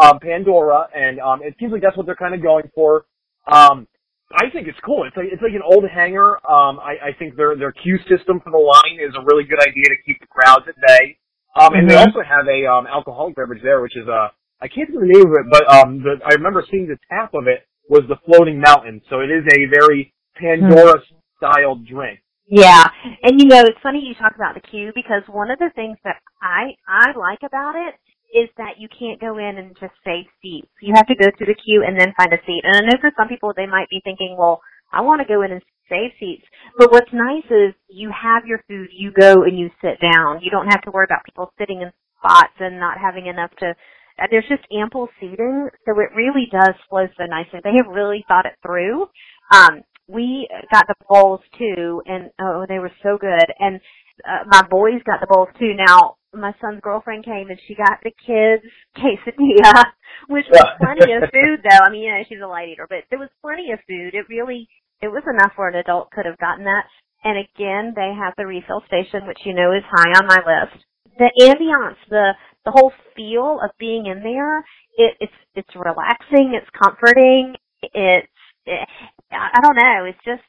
um, 0.00 0.18
Pandora, 0.20 0.88
and 0.94 1.18
um, 1.20 1.42
it 1.42 1.54
seems 1.58 1.72
like 1.72 1.82
that's 1.82 1.96
what 1.96 2.06
they're 2.06 2.16
kind 2.16 2.34
of 2.34 2.42
going 2.42 2.70
for. 2.74 3.04
Um, 3.46 3.86
I 4.32 4.50
think 4.50 4.68
it's 4.68 4.78
cool. 4.84 5.04
It's 5.04 5.16
like 5.16 5.28
it's 5.30 5.42
like 5.42 5.52
an 5.52 5.62
old 5.62 5.84
hangar. 5.88 6.36
Um, 6.48 6.80
I, 6.80 7.10
I 7.10 7.12
think 7.18 7.36
their 7.36 7.56
their 7.56 7.72
queue 7.72 7.98
system 8.08 8.40
for 8.40 8.50
the 8.50 8.58
line 8.58 8.98
is 8.98 9.14
a 9.14 9.22
really 9.24 9.44
good 9.44 9.60
idea 9.60 9.84
to 9.84 9.98
keep 10.06 10.18
the 10.20 10.26
crowds 10.26 10.64
at 10.68 10.74
bay. 10.86 11.18
Um, 11.56 11.74
and 11.74 11.88
they 11.88 11.94
Mhm. 11.94 12.06
also 12.08 12.20
have 12.22 12.48
a 12.48 12.66
um, 12.66 12.86
alcoholic 12.86 13.36
beverage 13.36 13.62
there, 13.62 13.80
which 13.80 13.96
is 13.96 14.08
uh, 14.08 14.28
I 14.60 14.68
can't 14.68 14.88
think 14.88 14.96
of 14.96 15.06
the 15.06 15.12
name 15.12 15.26
of 15.26 15.34
it, 15.38 15.46
but 15.50 15.64
um, 15.70 16.02
the, 16.02 16.18
I 16.24 16.34
remember 16.34 16.64
seeing 16.70 16.86
the 16.88 16.98
tap 17.08 17.34
of 17.34 17.46
it 17.46 17.66
was 17.88 18.02
the 18.08 18.16
floating 18.24 18.58
mountain. 18.58 19.02
So 19.10 19.20
it 19.20 19.30
is 19.30 19.44
a 19.52 19.66
very 19.66 20.12
Pandora 20.36 21.00
style 21.36 21.76
drink. 21.76 22.20
Yeah, 22.46 22.84
and 23.22 23.40
you 23.40 23.46
know 23.46 23.60
it's 23.60 23.78
funny 23.82 24.00
you 24.04 24.14
talk 24.14 24.34
about 24.34 24.54
the 24.54 24.60
queue 24.60 24.90
because 24.94 25.22
one 25.28 25.50
of 25.50 25.58
the 25.58 25.70
things 25.76 25.96
that 26.04 26.16
I 26.42 26.74
I 26.88 27.16
like 27.16 27.42
about 27.44 27.76
it 27.76 27.94
is 28.34 28.50
that 28.58 28.76
you 28.78 28.88
can't 28.90 29.20
go 29.20 29.38
in 29.38 29.58
and 29.58 29.76
just 29.80 29.94
save 30.04 30.26
seats. 30.42 30.68
You 30.82 30.92
have 30.96 31.06
to 31.06 31.14
go 31.14 31.30
through 31.38 31.46
the 31.48 31.60
queue 31.64 31.84
and 31.86 31.98
then 31.98 32.12
find 32.18 32.32
a 32.32 32.42
seat. 32.46 32.62
And 32.64 32.76
I 32.76 32.80
know 32.82 32.98
for 33.00 33.12
some 33.16 33.28
people 33.28 33.52
they 33.56 33.66
might 33.66 33.88
be 33.90 34.00
thinking, 34.04 34.36
well, 34.38 34.60
I 34.92 35.00
want 35.02 35.22
to 35.22 35.28
go 35.28 35.42
in 35.42 35.52
and 35.52 35.62
save 35.88 36.10
seats. 36.20 36.44
But 36.78 36.92
what's 36.92 37.12
nice 37.12 37.46
is 37.50 37.74
you 37.88 38.10
have 38.10 38.44
your 38.46 38.60
food, 38.68 38.88
you 38.92 39.12
go 39.12 39.44
and 39.44 39.58
you 39.58 39.70
sit 39.80 40.00
down. 40.02 40.40
You 40.42 40.50
don't 40.50 40.68
have 40.68 40.82
to 40.82 40.90
worry 40.90 41.06
about 41.08 41.24
people 41.24 41.52
sitting 41.58 41.82
in 41.82 41.92
spots 42.18 42.54
and 42.60 42.80
not 42.80 42.98
having 42.98 43.26
enough 43.26 43.50
to. 43.60 43.70
uh, 44.18 44.26
There's 44.30 44.48
just 44.48 44.64
ample 44.72 45.08
seating, 45.20 45.68
so 45.86 45.92
it 46.00 46.10
really 46.16 46.48
does 46.50 46.74
flow 46.90 47.06
so 47.16 47.24
nicely. 47.26 47.60
They 47.62 47.76
have 47.76 47.86
really 47.94 48.24
thought 48.28 48.46
it 48.46 48.56
through. 48.62 49.06
Um, 49.52 49.82
we 50.08 50.48
got 50.72 50.86
the 50.88 50.94
bowls 51.08 51.40
too, 51.58 52.02
and 52.06 52.30
oh, 52.40 52.66
they 52.68 52.78
were 52.78 52.92
so 53.02 53.16
good. 53.18 53.46
And 53.58 53.80
uh, 54.26 54.44
my 54.46 54.62
boys 54.70 55.02
got 55.06 55.20
the 55.20 55.26
bowls 55.30 55.48
too. 55.58 55.74
Now, 55.74 56.16
my 56.36 56.52
son's 56.60 56.80
girlfriend 56.82 57.24
came 57.24 57.50
and 57.50 57.58
she 57.66 57.74
got 57.74 57.98
the 58.02 58.12
kids 58.26 58.64
quesadilla, 58.96 59.84
which 60.28 60.46
was 60.50 60.66
plenty 60.80 61.12
of 61.14 61.22
food 61.30 61.60
though. 61.62 61.84
I 61.86 61.90
mean, 61.90 62.04
you 62.04 62.10
know, 62.12 62.22
she's 62.28 62.42
a 62.42 62.46
light 62.46 62.68
eater, 62.68 62.86
but 62.88 63.04
there 63.10 63.18
was 63.18 63.30
plenty 63.42 63.72
of 63.72 63.80
food. 63.88 64.14
It 64.14 64.28
really, 64.28 64.68
it 65.02 65.08
was 65.08 65.22
enough 65.28 65.52
where 65.56 65.68
an 65.68 65.76
adult 65.76 66.10
could 66.10 66.26
have 66.26 66.38
gotten 66.38 66.64
that. 66.64 66.84
And 67.24 67.38
again, 67.38 67.94
they 67.96 68.12
have 68.12 68.34
the 68.36 68.46
refill 68.46 68.82
station, 68.86 69.26
which 69.26 69.40
you 69.44 69.54
know 69.54 69.72
is 69.72 69.84
high 69.90 70.12
on 70.18 70.26
my 70.26 70.40
list. 70.44 70.84
The 71.18 71.30
ambiance, 71.40 71.96
the 72.10 72.32
the 72.64 72.70
whole 72.70 72.92
feel 73.16 73.60
of 73.62 73.70
being 73.78 74.06
in 74.06 74.22
there, 74.22 74.58
it, 74.96 75.16
it's 75.20 75.32
it's 75.54 75.76
relaxing, 75.76 76.52
it's 76.54 76.68
comforting, 76.76 77.54
it's 77.82 78.28
it, 78.66 78.88
I 79.30 79.50
I 79.54 79.60
don't 79.62 79.76
know, 79.76 80.04
it's 80.04 80.24
just 80.24 80.42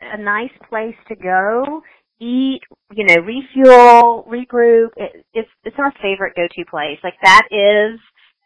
a 0.00 0.18
nice 0.18 0.52
place 0.68 0.96
to 1.08 1.16
go, 1.16 1.82
eat, 2.22 2.60
you 2.94 3.04
know, 3.04 3.16
refuel, 3.22 4.24
regroup. 4.30 4.90
It, 4.96 5.26
it's 5.34 5.48
it's 5.64 5.76
our 5.78 5.92
favorite 6.00 6.34
go-to 6.36 6.64
place. 6.70 6.98
Like 7.02 7.14
that 7.22 7.42
is 7.50 7.98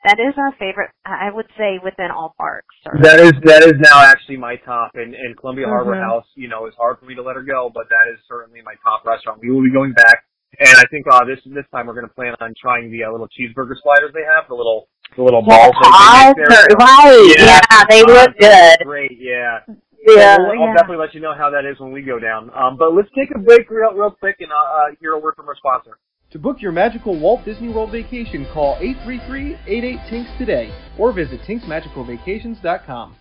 that 0.04 0.18
is 0.20 0.34
our 0.38 0.52
favorite. 0.58 0.90
I 1.04 1.30
would 1.30 1.46
say 1.58 1.78
within 1.82 2.10
all 2.10 2.34
parks. 2.38 2.74
That 3.02 3.20
is 3.20 3.32
that 3.44 3.62
is 3.64 3.74
now 3.78 4.00
actually 4.02 4.36
my 4.38 4.56
top, 4.56 4.92
and, 4.94 5.14
and 5.14 5.36
Columbia 5.36 5.66
Harbor 5.66 5.94
Mhm. 5.96 6.02
House. 6.02 6.26
You 6.34 6.48
know, 6.48 6.66
it's 6.66 6.76
hard 6.76 6.98
for 6.98 7.06
me 7.06 7.14
to 7.16 7.22
let 7.22 7.36
her 7.36 7.42
go, 7.42 7.70
but 7.72 7.88
that 7.90 8.06
is 8.12 8.18
certainly 8.28 8.60
my 8.64 8.74
top 8.84 9.04
restaurant. 9.04 9.40
We 9.42 9.50
will 9.50 9.62
be 9.62 9.72
going 9.72 9.92
back, 9.92 10.24
and 10.60 10.76
I 10.78 10.84
think 10.90 11.06
uh, 11.10 11.24
this 11.24 11.40
this 11.46 11.66
time 11.74 11.86
we're 11.86 11.94
going 11.98 12.08
to 12.08 12.14
plan 12.14 12.34
on 12.40 12.54
trying 12.60 12.90
the 12.90 13.04
uh, 13.04 13.10
little 13.12 13.28
cheeseburger 13.28 13.74
sliders 13.82 14.12
they 14.14 14.24
have, 14.24 14.48
the 14.48 14.54
little 14.54 14.88
the 15.16 15.22
little 15.22 15.42
balls. 15.42 15.72
they- 15.82 15.90
Pods 15.90 16.34
they 16.36 16.42
make 16.42 16.48
there. 16.50 16.66
or- 16.70 16.76
right? 16.78 17.34
Yeah, 17.38 17.60
Yeah, 17.70 17.84
they 17.90 18.02
look 18.02 18.30
Pods 18.38 18.38
good. 18.38 18.76
Great, 18.86 19.18
yeah. 19.18 19.58
Yeah, 20.06 20.38
Well, 20.38 20.50
I'll 20.52 20.68
yeah. 20.68 20.74
definitely 20.74 20.98
let 21.04 21.14
you 21.14 21.20
know 21.20 21.34
how 21.34 21.50
that 21.50 21.64
is 21.64 21.80
when 21.80 21.90
we 21.92 22.02
go 22.02 22.18
down. 22.18 22.50
Um, 22.54 22.76
but 22.76 22.94
let's 22.94 23.08
take 23.16 23.34
a 23.34 23.38
break 23.38 23.68
real 23.70 23.92
real 23.92 24.10
quick 24.10 24.36
and 24.40 24.52
uh, 24.52 24.54
uh, 24.54 24.94
hear 25.00 25.12
a 25.12 25.18
word 25.18 25.34
from 25.36 25.48
our 25.48 25.56
sponsor. 25.56 25.98
To 26.30 26.38
book 26.38 26.60
your 26.60 26.72
magical 26.72 27.18
Walt 27.18 27.44
Disney 27.44 27.68
World 27.68 27.90
vacation, 27.92 28.46
call 28.52 28.76
833-88-TINKS 28.76 30.38
today 30.38 30.72
or 30.98 31.12
visit 31.12 31.40
tinksmagicalvacations.com. 31.42 33.16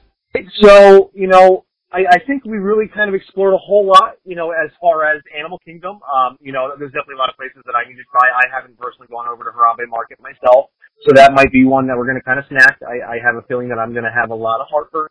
So, 0.61 1.11
you 1.13 1.27
know, 1.27 1.65
I, 1.93 1.99
I 2.11 2.19
think 2.27 2.43
we 2.45 2.57
really 2.57 2.87
kind 2.93 3.07
of 3.07 3.15
explored 3.15 3.53
a 3.53 3.57
whole 3.57 3.85
lot, 3.85 4.15
you 4.25 4.35
know, 4.35 4.51
as 4.51 4.69
far 4.81 5.05
as 5.05 5.21
Animal 5.37 5.59
Kingdom. 5.63 5.99
Um, 6.13 6.37
you 6.41 6.51
know, 6.51 6.73
there's 6.77 6.91
definitely 6.91 7.15
a 7.15 7.19
lot 7.19 7.29
of 7.29 7.37
places 7.37 7.61
that 7.65 7.73
I 7.73 7.87
need 7.87 7.95
to 7.95 8.03
try. 8.11 8.27
I 8.27 8.53
haven't 8.53 8.77
personally 8.77 9.07
gone 9.09 9.27
over 9.27 9.43
to 9.45 9.51
Harambe 9.51 9.87
Market 9.87 10.19
myself, 10.19 10.71
so 11.05 11.13
that 11.15 11.33
might 11.33 11.51
be 11.53 11.63
one 11.63 11.87
that 11.87 11.95
we're 11.97 12.05
going 12.09 12.19
to 12.19 12.25
kind 12.25 12.39
of 12.39 12.45
snack. 12.49 12.79
I, 12.83 13.15
I 13.15 13.17
have 13.23 13.35
a 13.37 13.43
feeling 13.47 13.69
that 13.69 13.79
I'm 13.79 13.93
going 13.93 14.03
to 14.03 14.11
have 14.11 14.29
a 14.29 14.35
lot 14.35 14.59
of 14.59 14.67
heartburn 14.69 15.07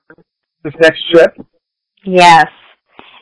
this 0.63 0.75
next 0.81 1.01
trip. 1.11 1.35
Yes. 2.05 2.47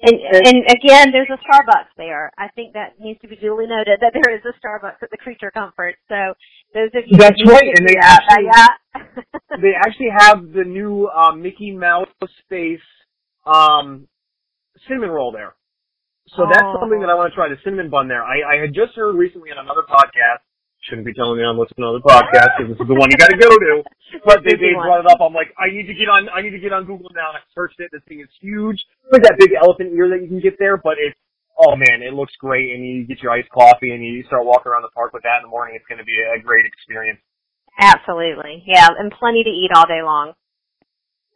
And 0.05 0.15
and 0.19 0.57
again, 0.67 1.13
there's 1.13 1.31
a 1.31 1.39
Starbucks 1.47 1.95
there. 1.97 2.33
I 2.37 2.49
think 2.57 2.73
that 2.75 2.99
needs 2.99 3.21
to 3.21 3.29
be 3.29 3.37
duly 3.37 3.67
noted 3.69 4.01
that 4.01 4.13
there 4.13 4.35
is 4.35 4.43
a 4.45 4.53
Starbucks 4.59 5.01
at 5.01 5.11
the 5.13 5.17
Creature 5.17 5.53
Comfort. 5.53 5.95
So 6.09 6.35
those 6.75 6.91
of 6.95 7.05
you 7.07 7.17
That's 7.19 7.39
that 7.39 7.53
right, 7.53 7.71
and 7.79 7.89
they 7.89 7.95
that, 8.01 8.21
actually- 8.29 8.45
yeah. 8.47 9.61
They 9.63 9.73
actually 9.79 10.09
have 10.19 10.53
the 10.53 10.65
new 10.65 11.07
um, 11.09 11.41
Mickey 11.43 11.71
Mouse 11.71 12.09
face 12.49 12.81
um, 13.47 14.09
cinnamon 14.89 15.11
roll 15.11 15.31
there. 15.31 15.55
So 16.37 16.47
that's 16.51 16.65
Oh. 16.65 16.79
something 16.81 17.01
that 17.01 17.11
I 17.11 17.15
want 17.15 17.31
to 17.31 17.35
try, 17.37 17.49
the 17.49 17.57
cinnamon 17.63 17.91
bun 17.91 18.09
there. 18.09 18.25
I, 18.25 18.57
I 18.57 18.61
had 18.61 18.73
just 18.75 18.97
heard 18.97 19.15
recently 19.15 19.51
on 19.51 19.59
another 19.59 19.83
podcast, 19.89 20.43
shouldn't 20.83 21.07
be 21.07 21.15
telling 21.15 21.39
me 21.39 21.45
I'm 21.47 21.59
listening 21.59 21.87
to 21.87 21.95
another 21.95 22.05
podcast 22.05 22.59
because 22.59 22.75
this 22.75 22.81
is 22.83 22.89
the 22.91 22.99
one 22.99 23.11
you 23.11 23.19
got 23.19 23.31
to 23.31 23.39
go 23.39 23.51
to. 23.51 23.83
But 24.29 24.45
they, 24.45 24.53
they 24.61 24.77
brought 24.77 25.01
it 25.01 25.09
up. 25.09 25.25
I'm 25.25 25.33
like, 25.33 25.57
I 25.57 25.73
need 25.73 25.89
to 25.89 25.97
get 25.97 26.05
on. 26.05 26.29
I 26.29 26.45
need 26.45 26.53
to 26.53 26.61
get 26.61 26.69
on 26.69 26.85
Google 26.85 27.09
now. 27.17 27.33
And 27.33 27.41
I 27.41 27.43
searched 27.57 27.81
it. 27.81 27.89
This 27.97 28.05
thing 28.05 28.21
is 28.21 28.29
huge. 28.45 28.77
It's 29.09 29.13
like 29.13 29.25
that 29.25 29.41
big 29.41 29.57
elephant 29.57 29.97
ear 29.97 30.13
that 30.13 30.21
you 30.21 30.29
can 30.29 30.39
get 30.39 30.61
there, 30.61 30.77
but 30.77 31.01
it's 31.01 31.17
oh 31.57 31.77
man, 31.77 32.05
it 32.05 32.13
looks 32.13 32.37
great. 32.37 32.77
And 32.77 32.85
you 32.85 33.09
get 33.09 33.23
your 33.23 33.33
iced 33.33 33.49
coffee 33.49 33.89
and 33.89 34.05
you 34.05 34.23
start 34.29 34.45
walking 34.45 34.69
around 34.71 34.83
the 34.83 34.93
park 34.93 35.17
with 35.17 35.25
that 35.25 35.41
in 35.41 35.49
the 35.49 35.49
morning. 35.49 35.81
It's 35.81 35.89
going 35.89 35.99
to 35.99 36.05
be 36.05 36.21
a 36.21 36.37
great 36.45 36.67
experience. 36.69 37.21
Absolutely. 37.81 38.63
Yeah, 38.67 38.89
and 38.99 39.11
plenty 39.17 39.43
to 39.45 39.51
eat 39.51 39.71
all 39.75 39.89
day 39.89 40.05
long. 40.05 40.37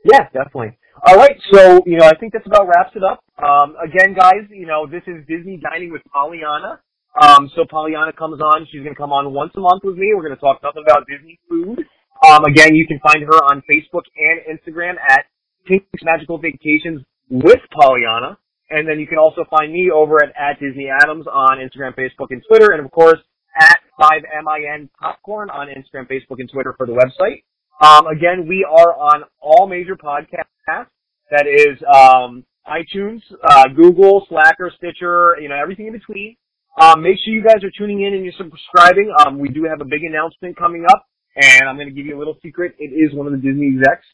Yeah, 0.05 0.29
definitely. 0.37 0.77
All 1.07 1.17
right, 1.17 1.37
so 1.53 1.81
you 1.85 1.99
know, 1.99 2.07
I 2.07 2.17
think 2.17 2.33
that's 2.33 2.47
about 2.47 2.69
wraps 2.69 2.95
it 2.95 3.03
up. 3.05 3.25
Um, 3.43 3.77
again, 3.83 4.15
guys, 4.15 4.49
you 4.51 4.67
know, 4.67 4.87
this 4.87 5.03
is 5.07 5.27
Disney 5.27 5.57
dining 5.57 5.93
with 5.93 6.03
Pollyanna. 6.13 6.81
Um, 7.21 7.51
so 7.57 7.65
Pollyanna 7.69 8.13
comes 8.13 8.41
on. 8.41 8.67
She's 8.71 8.83
going 8.83 8.95
to 8.95 8.99
come 8.99 9.13
on 9.13 9.33
once 9.33 9.53
a 9.57 9.61
month 9.61 9.85
with 9.85 9.97
me. 9.97 10.13
We're 10.15 10.23
going 10.23 10.35
to 10.35 10.41
talk 10.41 10.61
nothing 10.63 10.85
about 10.87 11.07
Disney 11.09 11.39
food. 11.49 11.81
Um, 12.29 12.45
again, 12.45 12.75
you 12.75 12.87
can 12.87 13.01
find 13.01 13.23
her 13.23 13.39
on 13.53 13.63
Facebook 13.69 14.05
and 14.17 14.41
Instagram 14.45 14.95
at 15.01 15.25
Tink's 15.69 16.03
Magical 16.03 16.39
Vacations 16.39 17.03
with 17.29 17.61
Pollyanna. 17.73 18.39
And 18.71 18.89
then 18.89 18.99
you 18.99 19.07
can 19.07 19.19
also 19.19 19.45
find 19.49 19.73
me 19.73 19.91
over 19.95 20.23
at, 20.23 20.31
at 20.37 20.61
Disney 20.61 20.89
Adams 20.91 21.27
on 21.27 21.59
Instagram, 21.59 21.95
Facebook, 21.95 22.29
and 22.31 22.43
Twitter. 22.49 22.73
And 22.73 22.85
of 22.85 22.91
course, 22.91 23.19
at 23.59 23.79
5MIN 24.01 24.89
Popcorn 25.01 25.51
on 25.51 25.69
Instagram, 25.69 26.09
Facebook, 26.09 26.39
and 26.41 26.51
Twitter 26.51 26.75
for 26.77 26.87
the 26.87 26.93
website. 26.93 27.45
Um, 27.81 28.07
again, 28.07 28.47
we 28.49 28.67
are 28.69 28.95
on 28.95 29.25
all 29.41 29.67
major 29.69 29.97
podcasts. 29.97 30.87
That 31.31 31.47
is 31.47 31.79
um, 31.93 32.45
iTunes, 32.67 33.21
uh, 33.45 33.69
Google, 33.69 34.27
Slacker, 34.29 34.73
Stitcher, 34.77 35.37
you 35.41 35.49
know, 35.49 35.57
everything 35.61 35.87
in 35.87 35.93
between. 35.93 36.37
Um, 36.77 37.03
make 37.03 37.17
sure 37.25 37.33
you 37.33 37.43
guys 37.43 37.65
are 37.65 37.73
tuning 37.77 38.03
in 38.03 38.13
and 38.15 38.25
you're 38.25 38.37
subscribing. 38.37 39.13
Um, 39.25 39.39
we 39.39 39.49
do 39.49 39.65
have 39.65 39.81
a 39.81 39.85
big 39.85 40.05
announcement 40.05 40.57
coming 40.57 40.85
up, 40.89 41.07
and 41.35 41.69
I'm 41.69 41.77
going 41.77 41.89
to 41.89 41.95
give 41.95 42.05
you 42.05 42.17
a 42.17 42.21
little 42.21 42.37
secret. 42.43 42.75
It 42.79 42.93
is 42.93 43.15
one 43.15 43.27
of 43.27 43.33
the 43.33 43.39
Disney 43.39 43.73
execs. 43.77 44.05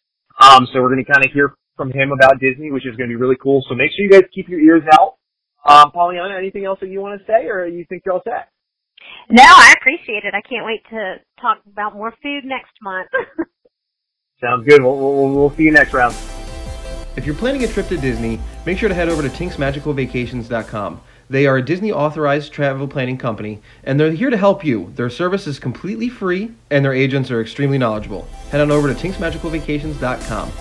Um, 0.40 0.66
so 0.72 0.80
we're 0.80 0.94
going 0.94 1.04
to 1.04 1.12
kind 1.12 1.24
of 1.24 1.32
hear 1.32 1.54
from 1.76 1.90
him 1.90 2.12
about 2.12 2.38
Disney, 2.40 2.70
which 2.70 2.86
is 2.86 2.94
going 2.96 3.10
to 3.10 3.12
be 3.12 3.20
really 3.20 3.36
cool. 3.42 3.64
So 3.68 3.74
make 3.74 3.90
sure 3.90 4.04
you 4.04 4.10
guys 4.10 4.28
keep 4.34 4.48
your 4.48 4.60
ears 4.60 4.82
out. 4.92 5.18
Um, 5.64 5.90
Pollyanna, 5.92 6.36
anything 6.36 6.64
else 6.64 6.78
that 6.80 6.88
you 6.88 7.00
want 7.00 7.20
to 7.20 7.26
say, 7.26 7.46
or 7.46 7.66
you 7.66 7.84
think 7.88 8.02
you're 8.04 8.14
all 8.14 8.22
set? 8.24 8.48
No, 9.28 9.44
I 9.44 9.74
appreciate 9.80 10.24
it. 10.24 10.34
I 10.34 10.40
can't 10.42 10.64
wait 10.64 10.82
to 10.90 11.16
talk 11.40 11.58
about 11.70 11.94
more 11.94 12.12
food 12.22 12.44
next 12.44 12.72
month. 12.80 13.08
Sounds 14.40 14.66
good. 14.66 14.82
We'll, 14.82 14.96
we'll, 14.96 15.34
we'll 15.34 15.56
see 15.56 15.64
you 15.64 15.72
next 15.72 15.92
round. 15.92 16.14
If 17.16 17.26
you're 17.26 17.34
planning 17.34 17.62
a 17.64 17.68
trip 17.68 17.88
to 17.88 17.96
Disney, 17.96 18.40
make 18.66 18.78
sure 18.78 18.88
to 18.88 18.94
head 18.94 19.08
over 19.08 19.22
to 19.22 19.28
tinksmagicalvacations.com. 19.28 21.00
They 21.32 21.46
are 21.46 21.56
a 21.56 21.64
Disney 21.64 21.90
authorized 21.90 22.52
travel 22.52 22.86
planning 22.86 23.16
company, 23.16 23.62
and 23.84 23.98
they're 23.98 24.12
here 24.12 24.28
to 24.28 24.36
help 24.36 24.62
you. 24.62 24.92
Their 24.96 25.08
service 25.08 25.46
is 25.46 25.58
completely 25.58 26.10
free, 26.10 26.50
and 26.68 26.84
their 26.84 26.92
agents 26.92 27.30
are 27.30 27.40
extremely 27.40 27.78
knowledgeable. 27.78 28.28
Head 28.50 28.60
on 28.60 28.70
over 28.70 28.92
to 28.92 28.94
tinksmagicalvacations.com. 28.94 30.52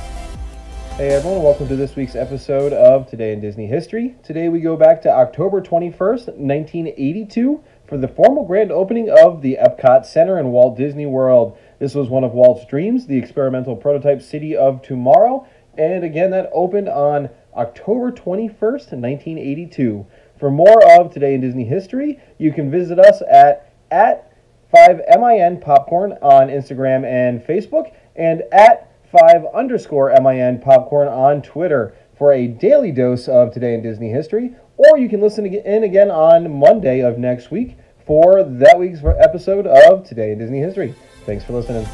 Hey 0.96 1.10
everyone, 1.10 1.44
welcome 1.44 1.68
to 1.68 1.76
this 1.76 1.98
week's 1.98 2.16
episode 2.16 2.72
of 2.72 3.06
Today 3.10 3.34
in 3.34 3.42
Disney 3.42 3.68
History. 3.68 4.16
Today 4.24 4.48
we 4.48 4.62
go 4.62 4.78
back 4.78 5.02
to 5.02 5.12
October 5.12 5.60
21st, 5.60 6.38
1982, 6.38 7.62
for 7.86 7.98
the 7.98 8.08
formal 8.08 8.46
grand 8.46 8.72
opening 8.72 9.10
of 9.10 9.42
the 9.42 9.58
Epcot 9.62 10.06
Center 10.06 10.40
in 10.40 10.52
Walt 10.52 10.78
Disney 10.78 11.06
World. 11.06 11.58
This 11.80 11.96
was 11.96 12.08
one 12.08 12.24
of 12.24 12.32
Walt's 12.32 12.66
dreams, 12.66 13.08
the 13.08 13.18
experimental 13.18 13.76
prototype 13.76 14.22
city 14.22 14.56
of 14.56 14.82
tomorrow, 14.82 15.46
and 15.78 16.06
again 16.06 16.32
that 16.32 16.50
opened 16.54 16.88
on 16.88 17.30
October 17.56 18.14
21st, 18.14 18.94
1982. 18.94 20.06
For 20.42 20.50
more 20.50 20.84
of 21.00 21.14
Today 21.14 21.36
in 21.36 21.42
Disney 21.42 21.66
History, 21.66 22.20
you 22.40 22.52
can 22.52 22.72
visit 22.72 22.98
us 22.98 23.22
at, 23.32 23.76
at 23.92 24.34
5MIN 24.74 25.62
Popcorn 25.62 26.14
on 26.14 26.48
Instagram 26.48 27.06
and 27.06 27.42
Facebook, 27.42 27.94
and 28.16 28.42
at 28.52 28.92
5 29.12 29.46
underscore 29.54 30.12
MIN 30.20 30.60
Popcorn 30.60 31.08
on 31.08 31.44
Twitter 31.44 31.96
for 32.18 32.34
a 32.34 32.48
daily 32.48 32.92
dose 32.92 33.28
of 33.28 33.54
Today 33.54 33.76
in 33.76 33.84
Disney 33.84 34.10
History. 34.10 34.56
Or 34.78 34.98
you 34.98 35.08
can 35.08 35.22
listen 35.22 35.46
in 35.46 35.84
again 35.84 36.10
on 36.10 36.52
Monday 36.52 37.02
of 37.02 37.20
next 37.20 37.52
week 37.52 37.78
for 38.08 38.44
that 38.44 38.80
week's 38.80 39.04
episode 39.04 39.68
of 39.68 40.04
Today 40.10 40.32
in 40.32 40.40
Disney 40.40 40.60
History. 40.60 40.96
Thanks 41.28 41.44
for 41.44 41.54
listening. 41.54 41.86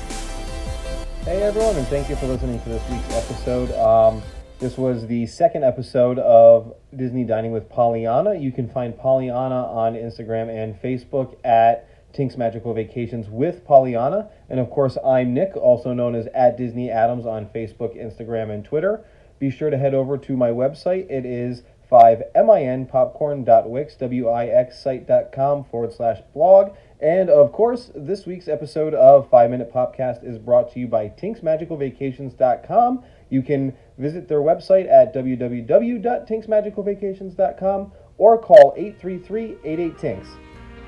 Hey 1.26 1.44
everyone, 1.44 1.76
and 1.76 1.88
thank 1.88 2.08
you 2.08 2.16
for 2.16 2.28
listening 2.28 2.62
to 2.62 2.70
this 2.70 2.90
week's 2.90 3.14
episode. 3.14 3.72
Um, 3.74 4.24
this 4.60 4.78
was 4.78 5.08
the 5.08 5.26
second 5.28 5.63
episode 5.63 6.17
of 6.17 6.74
Disney 6.96 7.24
Dining 7.24 7.52
with 7.52 7.70
Pollyanna. 7.70 8.34
You 8.36 8.52
can 8.52 8.67
find 8.67 8.98
Pollyanna 8.98 9.67
on 9.67 9.93
Instagram 9.93 10.50
and 10.50 10.82
Facebook 10.82 11.38
at 11.46 11.88
Tink's 12.12 12.38
Magical 12.38 12.74
Vacations 12.74 13.30
with 13.30 13.63
Pollyanna. 13.65 14.32
And 14.50 14.60
of 14.60 14.72
course, 14.72 14.98
I'm 15.06 15.36
Nick, 15.36 15.56
also 15.56 15.93
known 15.93 16.15
as 16.15 16.26
at 16.34 16.58
Disney 16.58 16.89
Adams 16.89 17.28
on 17.28 17.46
Facebook, 17.48 17.96
Instagram, 17.96 18.50
and 18.50 18.65
Twitter. 18.65 19.06
Be 19.38 19.52
sure 19.52 19.70
to 19.70 19.78
head 19.78 19.93
over 19.93 20.17
to 20.17 20.36
my 20.36 20.50
website. 20.50 21.08
It 21.12 21.28
is 21.28 21.62
5minpopcorn.wix, 21.91 23.96
W-I-X 23.96 24.84
site.com 24.84 25.65
forward 25.65 25.93
slash 25.93 26.22
blog. 26.34 26.76
And 27.00 27.30
of 27.30 27.52
course, 27.52 27.91
this 27.93 28.26
week's 28.26 28.48
episode 28.48 28.96
of 28.96 29.30
5 29.30 29.52
Minute 29.52 29.72
Popcast 29.72 30.28
is 30.28 30.39
brought 30.39 30.74
to 30.74 30.80
you 30.80 30.88
by 30.88 31.10
tinksmagicalvacations.com. 31.10 33.04
You 33.30 33.42
can 33.42 33.74
visit 33.98 34.28
their 34.28 34.42
website 34.42 34.88
at 34.90 35.13
www.tinksmagicalvacations.com 35.13 37.92
or 38.18 38.38
call 38.38 38.76
833-88-TINKS. 38.78 40.28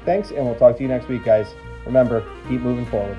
Thanks, 0.06 0.32
and 0.32 0.45
we'll 0.45 0.56
talk 0.56 0.78
to 0.78 0.84
you 0.84 0.89
next 0.89 1.08
week, 1.08 1.25
guys. 1.25 1.54
Remember, 1.86 2.21
keep 2.47 2.62
moving 2.62 2.86
forward. 2.86 3.17